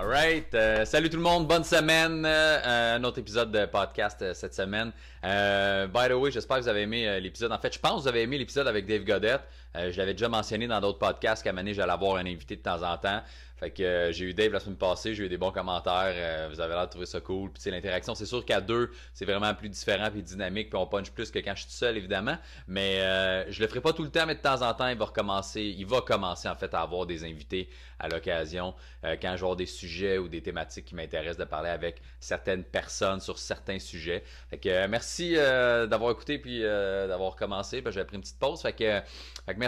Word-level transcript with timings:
Alright, 0.00 0.54
euh, 0.54 0.84
salut 0.84 1.10
tout 1.10 1.16
le 1.16 1.24
monde, 1.24 1.48
bonne 1.48 1.64
semaine, 1.64 2.24
euh, 2.24 2.94
un 2.94 3.02
autre 3.02 3.18
épisode 3.18 3.50
de 3.50 3.66
podcast 3.66 4.22
euh, 4.22 4.32
cette 4.32 4.54
semaine. 4.54 4.92
by 5.24 6.08
the 6.08 6.12
way, 6.12 6.30
j'espère 6.30 6.58
que 6.58 6.62
vous 6.62 6.68
avez 6.68 6.82
aimé 6.82 7.20
l'épisode. 7.20 7.50
En 7.50 7.58
fait, 7.58 7.74
je 7.74 7.80
pense 7.80 7.96
que 7.96 8.02
vous 8.02 8.08
avez 8.08 8.22
aimé 8.22 8.38
l'épisode 8.38 8.68
avec 8.68 8.86
Dave 8.86 9.02
Godette. 9.02 9.40
Je 9.90 9.98
l'avais 9.98 10.14
déjà 10.14 10.28
mentionné 10.28 10.66
dans 10.66 10.80
d'autres 10.80 10.98
podcasts 10.98 11.42
qu'à 11.42 11.52
Mané, 11.52 11.74
j'allais 11.74 11.92
avoir 11.92 12.16
un 12.16 12.26
invité 12.26 12.56
de 12.56 12.62
temps 12.62 12.82
en 12.82 12.96
temps. 12.96 13.22
Fait 13.58 13.70
que 13.72 13.82
euh, 13.82 14.12
j'ai 14.12 14.26
eu 14.26 14.34
Dave 14.34 14.52
la 14.52 14.60
semaine 14.60 14.76
passée, 14.76 15.16
j'ai 15.16 15.24
eu 15.24 15.28
des 15.28 15.36
bons 15.36 15.50
commentaires, 15.50 16.14
euh, 16.14 16.48
vous 16.48 16.60
avez 16.60 16.74
l'air 16.74 16.86
de 16.86 16.90
trouver 16.90 17.06
ça 17.06 17.20
cool. 17.20 17.50
Puis 17.50 17.68
l'interaction, 17.70 18.14
c'est 18.14 18.26
sûr 18.26 18.44
qu'à 18.44 18.60
deux, 18.60 18.92
c'est 19.14 19.24
vraiment 19.24 19.52
plus 19.52 19.68
différent 19.68 20.10
puis 20.12 20.22
dynamique, 20.22 20.70
puis 20.70 20.78
on 20.78 20.86
punch 20.86 21.10
plus 21.10 21.32
que 21.32 21.40
quand 21.40 21.56
je 21.56 21.62
suis 21.62 21.72
seul 21.72 21.96
évidemment, 21.96 22.38
mais 22.68 23.00
euh, 23.00 23.50
je 23.50 23.60
le 23.60 23.66
ferai 23.66 23.80
pas 23.80 23.92
tout 23.92 24.04
le 24.04 24.10
temps 24.10 24.26
mais 24.26 24.36
de 24.36 24.40
temps 24.40 24.62
en 24.62 24.72
temps, 24.74 24.86
il 24.86 24.96
va 24.96 25.06
recommencer, 25.06 25.62
il 25.62 25.86
va 25.86 26.00
commencer 26.02 26.48
en 26.48 26.54
fait 26.54 26.72
à 26.72 26.82
avoir 26.82 27.06
des 27.06 27.24
invités 27.24 27.68
à 27.98 28.08
l'occasion 28.08 28.74
quand 29.02 29.10
je 29.10 29.18
vais 29.18 29.34
avoir 29.34 29.56
des 29.56 29.66
sujets 29.66 30.18
ou 30.18 30.28
des 30.28 30.40
thématiques 30.40 30.84
qui 30.84 30.94
m'intéressent 30.94 31.38
de 31.38 31.44
parler 31.44 31.68
avec 31.68 32.00
certaines 32.20 32.62
personnes 32.62 33.20
sur 33.20 33.38
certains 33.38 33.80
sujets. 33.80 34.22
Fait 34.50 34.58
que 34.58 34.86
merci 34.86 35.34
d'avoir 35.34 36.12
écouté 36.12 36.38
puis 36.38 36.60
d'avoir 36.60 37.34
commencé, 37.34 37.82
j'avais 37.84 38.04
pris 38.04 38.16
une 38.16 38.22
petite 38.22 38.38
pause. 38.38 38.62
Fait 38.62 38.72
que 38.72 39.00
merci. 39.56 39.67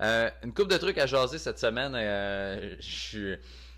Euh, 0.00 0.30
une 0.42 0.52
coupe 0.52 0.68
de 0.68 0.76
trucs 0.76 0.98
à 0.98 1.06
jaser 1.06 1.38
cette 1.38 1.58
semaine. 1.58 1.94
Euh, 1.94 2.76
je, 2.80 3.36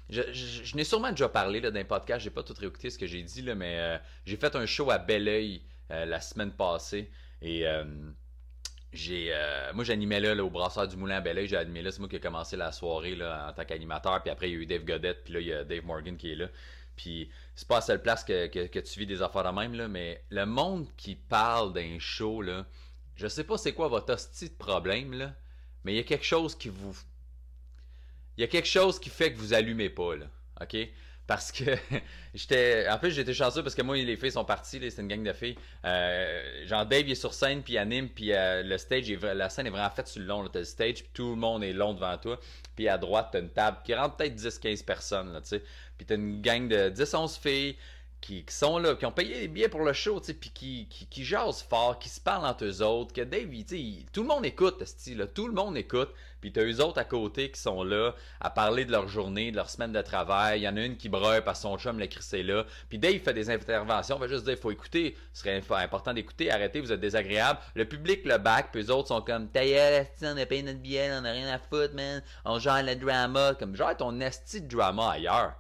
je, 0.09 0.77
n'ai 0.77 0.85
sûrement 0.85 1.11
déjà 1.11 1.29
parlé 1.29 1.61
là, 1.61 1.71
dans 1.71 1.81
un 1.81 1.85
podcast, 1.85 2.23
j'ai 2.23 2.31
pas 2.31 2.43
tout 2.43 2.55
réécouté 2.59 2.91
ce 2.91 2.99
que 2.99 3.07
j'ai 3.07 3.23
dit, 3.23 3.43
là, 3.43 3.55
mais 3.55 3.79
euh, 3.79 3.99
j'ai 4.25 4.37
fait 4.37 4.55
un 4.57 4.67
show 4.67 4.91
à 4.91 4.99
Belleuil 4.99 5.63
la 5.89 6.21
semaine 6.21 6.53
passée. 6.53 7.11
Et 7.43 7.65
j'ai 8.93 9.33
moi 9.75 9.85
j'animais 9.85 10.21
là, 10.21 10.43
au 10.43 10.51
Brasseur 10.51 10.89
du 10.89 10.97
Moulin 10.97 11.17
à 11.17 11.21
Belleuil, 11.21 11.47
j'ai 11.47 11.57
animé 11.57 11.83
là, 11.83 11.93
c'est 11.93 12.01
moi 12.01 12.09
qui 12.09 12.17
ai 12.17 12.21
commencé 12.21 12.57
la 12.57 12.73
soirée 12.73 13.15
là, 13.15 13.49
en 13.49 13.53
tant 13.53 13.65
qu'animateur, 13.65 14.21
puis 14.23 14.31
après 14.31 14.49
il 14.51 14.55
y 14.55 14.57
a 14.57 14.63
eu 14.63 14.67
Dave 14.67 14.85
Godette, 14.85 15.23
puis 15.25 15.35
là 15.35 15.41
il 15.41 15.47
y 15.47 15.53
a 15.53 15.65
Dave 15.65 15.85
Morgan 15.85 16.17
qui 16.17 16.33
est 16.33 16.37
là. 16.37 16.49
Puis 16.97 17.31
c'est 17.55 17.69
pas 17.69 17.77
la 17.77 17.81
seule 17.83 18.03
place 18.03 18.25
que, 18.25 18.47
que, 18.47 18.79
tu 18.79 18.99
vis 18.99 19.07
des 19.07 19.23
affaires 19.23 19.45
de 19.45 19.57
même, 19.61 19.75
là, 19.75 19.87
mais 19.87 20.25
le 20.31 20.47
monde 20.47 20.89
qui 20.97 21.15
parle 21.15 21.73
d'un 21.73 21.99
show, 21.99 22.43
là, 22.43 22.67
je 23.17 23.29
sais 23.29 23.45
pas 23.45 23.59
c'est 23.59 23.75
quoi 23.75 23.89
votre 23.89 24.15
hostie 24.15 24.49
de 24.49 24.55
problème, 24.55 25.13
là, 25.13 25.35
mais 25.87 25.93
il 25.93 25.97
y 25.99 26.01
a 26.01 26.03
quelque 26.03 26.25
chose 26.25 26.57
qui 26.57 26.69
vous. 26.69 26.97
Il 28.37 28.41
y 28.41 28.45
a 28.45 28.49
quelque 28.49 28.67
chose 28.67 28.99
qui 28.99 29.09
fait 29.09 29.33
que 29.33 29.39
vous 29.39 29.55
allumez 29.55 29.89
pas, 29.89 30.17
là. 30.17 30.27
OK? 30.61 30.77
Parce 31.29 31.53
que 31.53 31.65
j'étais. 32.35 32.89
En 32.89 32.99
plus, 32.99 33.13
j'étais 33.13 33.33
chanceux 33.33 33.63
parce 33.63 33.77
que 33.77 33.83
moi, 33.83 33.97
les 33.97 34.17
filles 34.17 34.33
sont 34.33 34.45
parties, 34.45 34.81
c'est 34.91 35.01
une 35.01 35.07
gang 35.07 35.23
de 35.23 35.33
filles. 35.33 35.57
Euh, 35.85 36.67
genre, 36.67 36.85
Dave 36.87 37.07
il 37.07 37.13
est 37.13 37.15
sur 37.15 37.33
scène, 37.33 37.63
puis 37.63 37.79
anime, 37.79 38.09
puis 38.09 38.33
euh, 38.33 38.65
le 38.65 38.77
stage, 38.79 39.09
est, 39.09 39.23
la 39.23 39.49
scène 39.49 39.69
est 39.69 39.71
vraiment 39.71 39.91
faite 39.91 40.09
sur 40.09 40.21
le 40.21 40.27
long. 40.27 40.49
T'as 40.49 40.59
le 40.59 40.65
stage, 40.65 41.05
puis 41.05 41.11
tout 41.15 41.31
le 41.31 41.37
monde 41.37 41.63
est 41.63 41.73
long 41.73 41.95
devant 41.95 42.19
toi. 42.19 42.41
Puis 42.75 42.89
à 42.89 42.99
droite, 42.99 43.29
t'as 43.31 43.41
une 43.41 43.51
table 43.51 43.79
qui 43.85 43.95
rentre 43.95 44.17
peut-être 44.17 44.35
10-15 44.35 44.85
personnes, 44.85 45.33
là, 45.33 45.41
tu 45.41 45.51
sais. 45.51 45.63
Puis 45.97 46.05
t'as 46.05 46.17
une 46.17 46.43
gang 46.43 46.67
de 46.67 46.91
10-11 46.91 47.41
filles 47.41 47.77
qui, 48.21 48.45
sont 48.49 48.79
là, 48.79 48.95
qui 48.95 49.07
ont 49.07 49.13
payé 49.13 49.41
les 49.41 49.49
billets 49.49 49.69
pour 49.69 49.85
le 49.85 49.93
show, 49.93 50.21
tu 50.21 50.35
puis 50.35 50.51
qui, 50.51 50.89
qui, 50.89 51.25
jasent 51.25 51.63
fort, 51.63 51.99
qui 51.99 52.09
se 52.09 52.21
parlent 52.21 52.47
entre 52.47 52.65
eux 52.65 52.83
autres, 52.83 53.13
que 53.13 53.21
Dave, 53.21 53.49
tu 53.67 54.05
tout 54.13 54.23
le 54.23 54.29
monde 54.29 54.45
écoute, 54.45 54.85
style, 54.85 55.29
tout 55.33 55.47
le 55.47 55.55
monde 55.55 55.77
écoute, 55.77 56.11
puis 56.41 56.53
t'as 56.53 56.65
eux 56.65 56.81
autres 56.81 56.99
à 56.99 57.05
côté 57.05 57.51
qui 57.51 57.61
sont 57.61 57.85
là 57.85 58.15
à 58.41 58.51
parler 58.51 58.85
de 58.85 58.93
leur 58.93 59.09
journée, 59.09 59.51
de 59.51 59.57
leur 59.57 59.71
semaine 59.71 59.93
de 59.93 60.03
travail. 60.03 60.61
Il 60.61 60.63
y 60.65 60.69
en 60.69 60.77
a 60.77 60.81
une 60.81 60.97
qui 60.97 61.09
brûle 61.09 61.43
parce 61.45 61.61
que 61.61 61.63
son 61.63 61.79
chum 61.79 61.99
l'a 61.99 62.09
crissé 62.09 62.43
là. 62.43 62.67
Puis 62.89 62.99
Dave 62.99 63.19
fait 63.19 63.33
des 63.35 63.49
interventions, 63.51 64.17
on 64.17 64.19
va 64.19 64.29
juste 64.29 64.45
dire, 64.45 64.59
faut 64.59 64.71
écouter, 64.71 65.17
ce 65.33 65.41
serait 65.41 65.63
important 65.83 66.13
d'écouter, 66.13 66.51
arrêtez, 66.51 66.81
vous 66.81 66.93
êtes 66.93 67.01
désagréable. 67.01 67.61
Le 67.75 67.85
public 67.85 68.25
le 68.25 68.39
back, 68.39 68.71
puis 68.73 68.83
eux 68.83 68.91
autres 68.91 69.09
sont 69.09 69.23
comme, 69.23 69.49
ta 69.49 69.61
on 69.61 70.37
a 70.37 70.47
payé 70.47 70.63
notre 70.63 70.81
billet, 70.81 71.11
on 71.13 71.25
a 71.25 71.31
rien 71.31 71.49
à 71.49 71.59
foutre, 71.59 71.95
man, 71.95 72.23
on 72.45 72.59
gère 72.59 72.83
le 72.83 72.97
drama, 72.97 73.55
comme 73.55 73.77
genre 73.77 73.97
ton 73.97 74.21
esti 74.21 74.63
de 74.63 74.69
drama 74.69 75.11
ailleurs. 75.11 75.55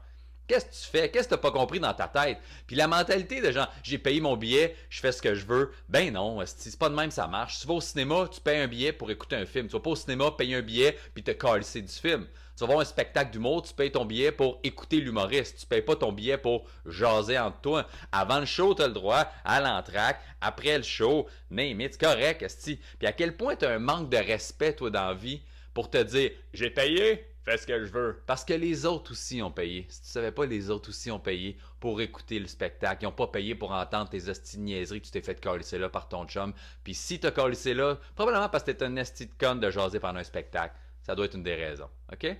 Qu'est-ce 0.46 0.66
que 0.66 0.70
tu 0.70 0.90
fais? 0.90 1.10
Qu'est-ce 1.10 1.28
que 1.28 1.34
t'as 1.34 1.40
pas 1.40 1.50
compris 1.50 1.80
dans 1.80 1.92
ta 1.92 2.08
tête? 2.08 2.38
Puis 2.66 2.76
la 2.76 2.86
mentalité 2.86 3.40
de 3.40 3.50
genre, 3.50 3.68
j'ai 3.82 3.98
payé 3.98 4.20
mon 4.20 4.36
billet, 4.36 4.76
je 4.88 5.00
fais 5.00 5.12
ce 5.12 5.20
que 5.20 5.34
je 5.34 5.44
veux. 5.44 5.72
Ben 5.88 6.12
non, 6.12 6.38
c'est 6.46 6.78
pas 6.78 6.88
de 6.88 6.94
même 6.94 7.10
ça 7.10 7.26
marche. 7.26 7.60
Tu 7.60 7.66
vas 7.66 7.74
au 7.74 7.80
cinéma, 7.80 8.28
tu 8.32 8.40
payes 8.40 8.60
un 8.60 8.68
billet 8.68 8.92
pour 8.92 9.10
écouter 9.10 9.36
un 9.36 9.46
film. 9.46 9.66
Tu 9.66 9.72
vas 9.72 9.80
pas 9.80 9.90
au 9.90 9.96
cinéma 9.96 10.30
payer 10.30 10.56
un 10.56 10.62
billet 10.62 10.96
puis 11.14 11.22
te 11.24 11.32
calisser 11.32 11.82
du 11.82 11.92
film. 11.92 12.26
Tu 12.56 12.60
vas 12.60 12.68
voir 12.68 12.80
un 12.80 12.86
spectacle 12.86 13.32
d'humour, 13.32 13.62
tu 13.62 13.74
payes 13.74 13.92
ton 13.92 14.06
billet 14.06 14.32
pour 14.32 14.60
écouter 14.62 14.98
l'humoriste. 14.98 15.58
Tu 15.60 15.66
payes 15.66 15.82
pas 15.82 15.94
ton 15.94 16.10
billet 16.10 16.38
pour 16.38 16.64
jaser 16.86 17.38
entre 17.38 17.60
toi. 17.60 17.86
Avant 18.12 18.40
le 18.40 18.46
show, 18.46 18.72
t'as 18.72 18.86
le 18.86 18.94
droit, 18.94 19.30
à 19.44 19.60
l'entraque, 19.60 20.22
après 20.40 20.78
le 20.78 20.82
show, 20.82 21.26
mais 21.50 21.76
c'est 21.78 22.00
correct, 22.00 22.40
esti. 22.40 22.80
Puis 22.98 23.06
à 23.06 23.12
quel 23.12 23.36
point 23.36 23.56
t'as 23.56 23.74
un 23.74 23.78
manque 23.78 24.08
de 24.08 24.16
respect, 24.16 24.74
toi, 24.74 24.88
dans 24.88 25.08
la 25.08 25.14
vie, 25.14 25.42
pour 25.74 25.90
te 25.90 26.02
dire, 26.02 26.30
j'ai 26.54 26.70
payé, 26.70 27.26
Fais 27.46 27.58
ce 27.58 27.66
que 27.66 27.84
je 27.84 27.92
veux. 27.92 28.20
Parce 28.26 28.44
que 28.44 28.54
les 28.54 28.86
autres 28.86 29.12
aussi 29.12 29.40
ont 29.40 29.52
payé. 29.52 29.86
Si 29.88 30.02
tu 30.02 30.08
savais 30.08 30.32
pas, 30.32 30.46
les 30.46 30.68
autres 30.68 30.88
aussi 30.88 31.12
ont 31.12 31.20
payé 31.20 31.56
pour 31.78 32.00
écouter 32.00 32.40
le 32.40 32.48
spectacle. 32.48 33.04
Ils 33.04 33.06
ont 33.06 33.12
pas 33.12 33.28
payé 33.28 33.54
pour 33.54 33.70
entendre 33.70 34.10
tes 34.10 34.28
hosties 34.28 34.58
niaiseries 34.58 35.00
que 35.00 35.06
tu 35.06 35.12
t'es 35.12 35.22
fait 35.22 35.40
calisser 35.40 35.78
là 35.78 35.88
par 35.88 36.08
ton 36.08 36.26
chum. 36.26 36.52
Puis 36.82 36.94
si 36.94 37.20
t'as 37.20 37.30
calisser 37.30 37.72
là, 37.72 38.00
probablement 38.16 38.48
parce 38.48 38.64
que 38.64 38.72
t'es 38.72 38.82
un 38.82 38.96
esti 38.96 39.26
de 39.26 39.32
con 39.38 39.54
de 39.54 39.70
jaser 39.70 40.00
pendant 40.00 40.18
un 40.18 40.24
spectacle. 40.24 40.74
Ça 41.04 41.14
doit 41.14 41.26
être 41.26 41.36
une 41.36 41.44
des 41.44 41.54
raisons. 41.54 41.88
OK? 42.12 42.36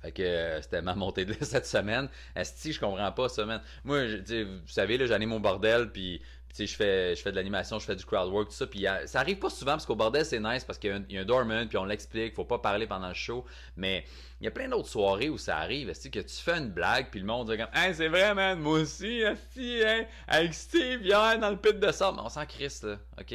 Fait 0.00 0.12
que 0.12 0.22
euh, 0.22 0.62
c'était 0.62 0.80
ma 0.80 0.94
montée 0.94 1.24
de 1.24 1.32
cette 1.44 1.66
semaine. 1.66 2.08
Esti, 2.36 2.72
je 2.72 2.78
comprends 2.78 3.10
pas 3.10 3.26
man. 3.44 3.60
Moi, 3.82 4.06
je, 4.06 4.44
vous 4.44 4.68
savez, 4.68 4.96
là, 4.96 5.18
ai 5.18 5.26
mon 5.26 5.40
bordel, 5.40 5.90
puis 5.90 6.22
je 6.66 6.76
fais, 6.76 7.14
je 7.14 7.22
fais 7.22 7.30
de 7.30 7.36
l'animation, 7.36 7.78
je 7.78 7.84
fais 7.84 7.96
du 7.96 8.04
crowd 8.04 8.30
work, 8.30 8.48
tout 8.48 8.54
ça. 8.54 8.66
Puis 8.66 8.86
ça 9.06 9.20
arrive 9.20 9.38
pas 9.38 9.50
souvent 9.50 9.72
parce 9.72 9.86
qu'au 9.86 9.96
bordel, 9.96 10.24
c'est 10.24 10.40
nice 10.40 10.64
parce 10.64 10.78
qu'il 10.78 11.04
y, 11.10 11.16
a 11.16 11.20
un, 11.20 11.24
dormant, 11.24 11.66
puis 11.66 11.78
on 11.78 11.84
l'explique, 11.84 12.34
faut 12.34 12.44
pas 12.44 12.58
parler 12.58 12.86
pendant 12.86 13.08
le 13.08 13.14
show. 13.14 13.44
Mais 13.76 14.04
il 14.40 14.44
y 14.44 14.48
a 14.48 14.50
plein 14.50 14.68
d'autres 14.68 14.88
soirées 14.88 15.28
où 15.28 15.38
ça 15.38 15.58
arrive, 15.58 15.92
que 15.92 16.20
tu 16.20 16.36
fais 16.36 16.58
une 16.58 16.70
blague, 16.70 17.10
puis 17.10 17.20
le 17.20 17.26
monde 17.26 17.50
dit 17.50 17.56
comme, 17.56 17.68
hey, 17.74 17.94
c'est 17.94 18.08
vrai, 18.08 18.34
man, 18.34 18.58
moi 18.58 18.80
aussi, 18.80 19.22
hein, 19.24 20.04
avec 20.26 20.54
Steve, 20.54 21.02
hier, 21.02 21.38
dans 21.38 21.50
le 21.50 21.56
pit 21.56 21.78
de 21.78 21.92
sable. 21.92 22.18
On 22.22 22.28
s'en 22.28 22.46
crisse, 22.46 22.82
là, 22.82 22.98
ok? 23.20 23.34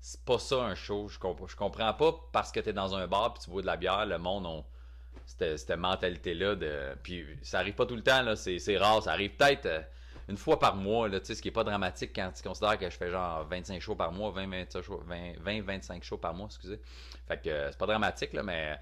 C'est 0.00 0.24
pas 0.24 0.38
ça 0.38 0.56
un 0.56 0.74
show. 0.74 1.08
Je, 1.08 1.18
comprends, 1.18 1.46
je 1.46 1.56
comprends 1.56 1.94
pas 1.94 2.14
parce 2.32 2.50
que 2.50 2.60
t'es 2.60 2.72
dans 2.72 2.94
un 2.94 3.06
bar 3.06 3.34
puis 3.34 3.44
tu 3.44 3.50
bois 3.50 3.62
de 3.62 3.66
la 3.66 3.76
bière, 3.76 4.04
le 4.04 4.18
monde, 4.18 4.46
on 4.46 4.64
cette, 5.26 5.58
cette 5.58 5.78
mentalité-là 5.78 6.54
de. 6.56 6.94
Puis 7.02 7.24
ça 7.42 7.58
arrive 7.58 7.74
pas 7.74 7.86
tout 7.86 7.96
le 7.96 8.02
temps, 8.02 8.22
là, 8.22 8.36
c'est, 8.36 8.76
rare. 8.76 9.02
Ça 9.02 9.12
arrive 9.12 9.30
peut-être 9.30 9.66
euh, 9.66 9.80
une 10.28 10.36
fois 10.36 10.58
par 10.58 10.76
mois, 10.76 11.08
là, 11.08 11.18
ce 11.22 11.32
qui 11.34 11.48
est 11.48 11.52
pas 11.52 11.64
dramatique 11.64 12.12
quand 12.14 12.30
tu 12.32 12.42
considères 12.42 12.78
que 12.78 12.88
je 12.88 12.96
fais 12.96 13.10
genre 13.10 13.44
25 13.48 13.80
shows 13.80 13.94
par 13.94 14.12
mois, 14.12 14.30
20, 14.30 14.46
25 15.62 16.04
shows 16.04 16.18
par 16.18 16.34
mois, 16.34 16.46
excusez. 16.46 16.80
Fait 17.28 17.40
que 17.42 17.48
euh, 17.48 17.70
c'est 17.70 17.78
pas 17.78 17.86
dramatique, 17.86 18.32
là, 18.32 18.42
mais. 18.42 18.78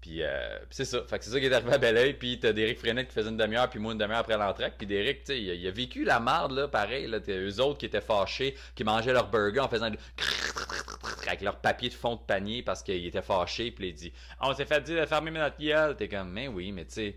Puis, 0.00 0.22
euh, 0.22 0.58
c'est 0.70 0.84
ça. 0.84 1.02
Fait 1.08 1.18
que 1.18 1.24
c'est 1.24 1.30
ça 1.30 1.40
qui 1.40 1.46
est 1.46 1.52
arrivé 1.52 1.72
à 1.72 1.78
Belleuil. 1.78 2.14
Puis 2.14 2.38
t'as 2.38 2.52
Derek 2.52 2.78
Frenette 2.78 3.08
qui 3.08 3.14
faisait 3.14 3.30
une 3.30 3.36
demi-heure, 3.36 3.68
puis 3.68 3.80
moi 3.80 3.92
une 3.92 3.98
demi-heure 3.98 4.18
après 4.18 4.36
l'entrée. 4.36 4.70
Puis 4.76 4.86
Derek, 4.86 5.24
tu 5.24 5.32
sais, 5.32 5.40
il, 5.40 5.66
a 5.66 5.70
vécu 5.70 6.04
la 6.04 6.20
marde, 6.20 6.52
là, 6.52 6.68
pareil. 6.68 7.06
Là, 7.06 7.18
eux 7.28 7.60
autres 7.60 7.78
qui 7.78 7.86
étaient 7.86 8.00
fâchés, 8.00 8.54
qui 8.74 8.84
mangeaient 8.84 9.14
leur 9.14 9.28
burger 9.28 9.60
en 9.60 9.68
faisant 9.68 9.90
du... 9.90 9.98
avec 11.26 11.40
leur 11.40 11.56
papier 11.56 11.88
de 11.88 11.94
fond 11.94 12.14
de 12.14 12.20
panier 12.20 12.62
parce 12.62 12.82
qu'ils 12.82 13.06
étaient 13.06 13.22
fâchés. 13.22 13.70
Puis 13.70 13.88
il 13.88 13.94
dit 13.94 14.12
On 14.40 14.54
s'est 14.54 14.66
fait 14.66 14.80
dire 14.82 15.00
de 15.00 15.06
fermer 15.06 15.30
notre 15.30 15.58
gueule. 15.58 15.96
T'es 15.96 16.08
comme, 16.08 16.30
mais 16.30 16.46
oui, 16.46 16.72
mais 16.72 16.84
tu 16.84 16.92
sais. 16.92 17.16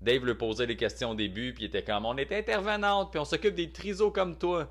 Dave 0.00 0.24
lui 0.24 0.34
posait 0.34 0.66
des 0.66 0.76
questions 0.76 1.10
au 1.10 1.14
début, 1.14 1.52
puis 1.52 1.64
il 1.64 1.66
était 1.66 1.84
comme, 1.84 2.06
on 2.06 2.16
est 2.16 2.32
intervenante, 2.32 3.10
puis 3.10 3.20
on 3.20 3.24
s'occupe 3.24 3.54
des 3.54 3.70
trisos 3.70 4.10
comme 4.10 4.38
toi. 4.38 4.70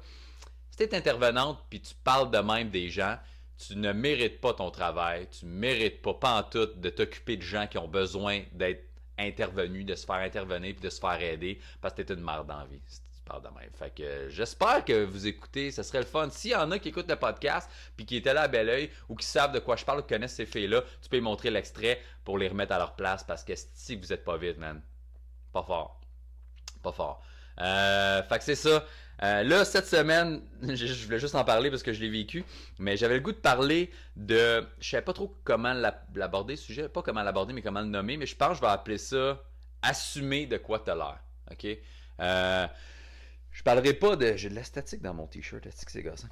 Si 0.71 0.77
t'es 0.77 0.95
intervenante, 0.95 1.59
puis 1.69 1.81
tu 1.81 1.93
parles 2.03 2.31
de 2.31 2.39
même 2.39 2.69
des 2.69 2.89
gens, 2.89 3.17
tu 3.57 3.75
ne 3.75 3.91
mérites 3.91 4.41
pas 4.41 4.53
ton 4.53 4.71
travail, 4.71 5.27
tu 5.29 5.45
mérites 5.45 6.01
pas, 6.01 6.13
pas 6.13 6.39
en 6.39 6.43
tout, 6.43 6.65
de 6.75 6.89
t'occuper 6.89 7.37
de 7.37 7.43
gens 7.43 7.67
qui 7.67 7.77
ont 7.77 7.87
besoin 7.87 8.43
d'être 8.53 8.85
intervenus, 9.17 9.85
de 9.85 9.95
se 9.95 10.05
faire 10.05 10.15
intervenir, 10.15 10.73
puis 10.73 10.83
de 10.83 10.89
se 10.89 10.99
faire 10.99 11.21
aider, 11.21 11.59
parce 11.81 11.93
que 11.93 12.01
t'es 12.01 12.13
une 12.13 12.23
merde 12.23 12.47
dans 12.47 12.65
vie. 12.65 12.81
tu 12.87 13.23
parles 13.25 13.43
de 13.43 13.49
même. 13.49 13.69
Fait 13.73 13.93
que 13.93 14.29
j'espère 14.29 14.83
que 14.85 15.03
vous 15.03 15.27
écoutez, 15.27 15.71
ce 15.71 15.83
serait 15.83 15.99
le 15.99 16.05
fun. 16.05 16.29
S'il 16.31 16.51
y 16.51 16.55
en 16.55 16.71
a 16.71 16.79
qui 16.79 16.89
écoutent 16.89 17.09
le 17.09 17.17
podcast, 17.17 17.69
puis 17.95 18.05
qui 18.05 18.15
étaient 18.15 18.33
là 18.33 18.43
à 18.43 18.47
bel 18.47 18.69
oeil, 18.69 18.89
ou 19.09 19.15
qui 19.15 19.25
savent 19.25 19.51
de 19.51 19.59
quoi 19.59 19.75
je 19.75 19.85
parle, 19.85 20.01
qui 20.03 20.13
connaissent 20.13 20.35
ces 20.35 20.45
filles-là, 20.45 20.83
tu 21.01 21.09
peux 21.09 21.17
y 21.17 21.21
montrer 21.21 21.51
l'extrait 21.51 22.01
pour 22.23 22.37
les 22.37 22.47
remettre 22.47 22.71
à 22.71 22.79
leur 22.79 22.95
place, 22.95 23.23
parce 23.23 23.43
que 23.43 23.53
si 23.55 23.95
vous 23.95 24.11
êtes 24.13 24.23
pas 24.23 24.37
vite, 24.37 24.57
man, 24.57 24.81
pas 25.51 25.63
fort. 25.63 25.99
Pas 26.81 26.91
fort. 26.91 27.23
Euh, 27.61 28.23
fait 28.23 28.37
que 28.37 28.43
c'est 28.43 28.55
ça. 28.55 28.85
Euh, 29.21 29.43
là, 29.43 29.65
cette 29.65 29.87
semaine, 29.87 30.41
je, 30.61 31.05
voulais 31.05 31.19
juste 31.19 31.35
en 31.35 31.43
parler 31.43 31.69
parce 31.69 31.83
que 31.83 31.91
je 31.91 31.99
l'ai 31.99 32.09
vécu, 32.09 32.45
mais 32.77 32.95
j'avais 32.95 33.15
le 33.15 33.19
goût 33.19 33.33
de 33.33 33.37
parler 33.37 33.91
de... 34.15 34.65
Je 34.79 34.89
savais 34.89 35.03
pas 35.03 35.13
trop 35.13 35.35
comment 35.43 35.73
l'aborder, 35.73 36.55
ce 36.55 36.63
sujet. 36.63 36.89
Pas 36.89 37.01
comment 37.01 37.23
l'aborder, 37.23 37.53
mais 37.53 37.61
comment 37.61 37.81
le 37.81 37.87
nommer, 37.87 38.15
mais 38.17 38.25
je 38.25 38.35
pense 38.35 38.51
que 38.51 38.55
je 38.55 38.61
vais 38.61 38.67
appeler 38.67 38.97
ça 38.97 39.43
«Assumer 39.81 40.45
de 40.45 40.57
quoi 40.57 40.79
t'as 40.79 40.95
l'air». 40.95 41.19
OK? 41.51 41.67
Euh, 42.21 42.67
je 43.51 43.63
parlerai 43.63 43.93
pas 43.93 44.15
de... 44.15 44.37
J'ai 44.37 44.49
de 44.49 44.55
la 44.55 44.63
statique 44.63 45.01
dans 45.01 45.13
mon 45.13 45.27
t-shirt, 45.27 45.67
c'est 45.69 46.03
gossant? 46.03 46.27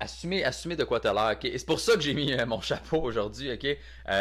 Assumer, 0.00 0.44
assumer 0.44 0.74
de 0.74 0.82
quoi 0.82 0.98
tu 0.98 1.06
as 1.06 1.12
l'air, 1.14 1.30
ok? 1.36 1.44
Et 1.44 1.56
c'est 1.56 1.66
pour 1.66 1.78
ça 1.78 1.94
que 1.94 2.00
j'ai 2.00 2.14
mis 2.14 2.34
mon 2.46 2.60
chapeau 2.60 3.00
aujourd'hui, 3.00 3.52
ok? 3.52 3.78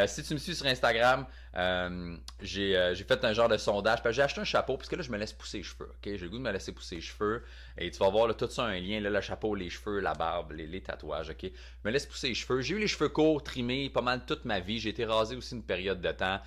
Si 0.07 0.21
tu 0.21 0.35
me 0.35 0.39
suis 0.39 0.53
sur 0.53 0.67
Instagram, 0.67 1.25
euh, 1.55 2.17
j'ai 2.41 2.95
fait 3.07 3.23
un 3.23 3.33
genre 3.33 3.49
de 3.49 3.57
sondage. 3.57 3.99
J'ai 4.09 4.21
acheté 4.21 4.41
un 4.41 4.45
chapeau 4.45 4.77
parce 4.77 4.89
que 4.89 4.95
là, 4.95 5.03
je 5.03 5.11
me 5.11 5.17
laisse 5.17 5.33
pousser 5.33 5.57
les 5.57 5.63
cheveux, 5.63 5.89
ok? 5.89 6.03
J'ai 6.03 6.17
le 6.17 6.29
goût 6.29 6.37
de 6.37 6.43
me 6.43 6.51
laisser 6.51 6.71
pousser 6.71 6.95
les 6.95 7.01
cheveux. 7.01 7.43
Et 7.77 7.91
tu 7.91 7.99
vas 7.99 8.09
voir 8.09 8.27
là, 8.27 8.33
tout 8.33 8.47
ça 8.47 8.63
un 8.63 8.79
lien, 8.79 8.99
là, 8.99 9.09
le 9.09 9.21
chapeau, 9.21 9.55
les 9.55 9.69
cheveux, 9.69 9.99
la 9.99 10.13
barbe, 10.13 10.51
les, 10.53 10.81
tatouages, 10.81 11.29
ok? 11.29 11.43
Je 11.43 11.49
me 11.87 11.91
laisse 11.91 12.05
pousser 12.05 12.29
les 12.29 12.33
cheveux. 12.33 12.61
J'ai 12.61 12.75
eu 12.75 12.79
les 12.79 12.87
cheveux 12.87 13.09
courts, 13.09 13.43
trimés, 13.43 13.89
pas 13.89 14.01
mal 14.01 14.25
toute 14.25 14.45
ma 14.45 14.59
vie. 14.59 14.79
J'ai 14.79 14.89
été 14.89 15.05
rasé 15.05 15.35
aussi 15.35 15.55
une 15.55 15.63
période 15.63 16.01
de 16.01 16.11
temps. 16.11 16.39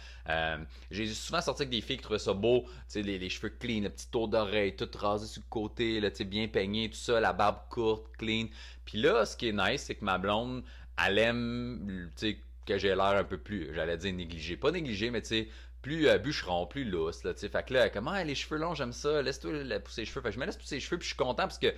j'ai 0.90 1.06
souvent 1.06 1.40
sorti 1.40 1.62
avec 1.62 1.70
des 1.70 1.80
filles 1.80 1.98
qui 1.98 2.02
trouvaient 2.02 2.18
ça 2.18 2.32
beau, 2.32 2.64
tu 2.66 2.72
sais, 2.88 3.02
les, 3.02 3.28
cheveux 3.28 3.50
clean, 3.50 3.82
le 3.82 3.90
petit 3.90 4.10
tour 4.10 4.28
d'oreille, 4.28 4.74
tout 4.74 4.88
rasé 4.96 5.26
sur 5.26 5.42
le 5.42 5.50
côté, 5.50 6.00
là, 6.00 6.10
bien 6.26 6.48
peigné, 6.48 6.90
tout 6.90 6.96
ça, 6.96 7.20
la 7.20 7.32
barbe 7.32 7.60
courte, 7.70 8.08
clean. 8.16 8.46
Puis 8.84 8.98
là, 8.98 9.24
ce 9.24 9.36
qui 9.36 9.48
est 9.48 9.52
nice, 9.52 9.82
c'est 9.82 9.94
que 9.94 10.04
ma 10.04 10.18
blonde, 10.18 10.64
elle 11.04 11.18
aime, 11.18 12.10
tu 12.16 12.32
sais, 12.32 12.38
que 12.66 12.78
j'ai 12.78 12.88
l'air 12.88 13.04
un 13.04 13.24
peu 13.24 13.38
plus, 13.38 13.74
j'allais 13.74 13.96
dire 13.96 14.12
négligé. 14.12 14.56
Pas 14.56 14.70
négligé, 14.70 15.10
mais 15.10 15.22
tu 15.22 15.28
sais, 15.28 15.48
plus 15.82 16.08
euh, 16.08 16.18
bûcheron, 16.18 16.66
plus 16.66 16.84
lousse, 16.84 17.24
là, 17.24 17.32
tu 17.32 17.40
sais. 17.40 17.48
Fait 17.48 17.64
que 17.64 17.72
là, 17.72 17.88
comment, 17.90 18.20
les 18.22 18.34
cheveux 18.34 18.58
longs, 18.58 18.74
j'aime 18.74 18.92
ça, 18.92 19.22
laisse-toi 19.22 19.52
pousser 19.80 20.02
les 20.02 20.06
cheveux. 20.06 20.20
Fait 20.20 20.28
que 20.28 20.34
je 20.34 20.40
me 20.40 20.46
laisse 20.46 20.56
pousser 20.56 20.76
les 20.76 20.80
cheveux, 20.80 20.98
puis 20.98 21.08
je 21.08 21.14
suis 21.14 21.16
content 21.16 21.44
parce 21.44 21.58
que 21.58 21.72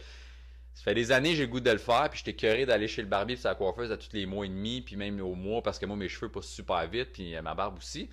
ça 0.74 0.84
fait 0.84 0.94
des 0.94 1.10
années 1.12 1.34
j'ai 1.34 1.42
le 1.42 1.48
goût 1.48 1.60
de 1.60 1.70
le 1.70 1.78
faire, 1.78 2.08
puis 2.08 2.22
j'étais 2.24 2.34
curé 2.34 2.64
d'aller 2.64 2.88
chez 2.88 3.02
le 3.02 3.08
barbier 3.08 3.36
puis 3.36 3.42
sa 3.42 3.54
coiffeuse 3.54 3.92
à 3.92 3.96
tous 3.96 4.10
les 4.12 4.26
mois 4.26 4.46
et 4.46 4.48
demi, 4.48 4.80
puis 4.80 4.96
même 4.96 5.20
au 5.20 5.34
mois, 5.34 5.62
parce 5.62 5.78
que 5.78 5.86
moi, 5.86 5.96
mes 5.96 6.08
cheveux 6.08 6.30
poussent 6.30 6.48
super 6.48 6.88
vite, 6.88 7.12
puis 7.12 7.36
euh, 7.36 7.42
ma 7.42 7.54
barbe 7.54 7.76
aussi 7.78 8.08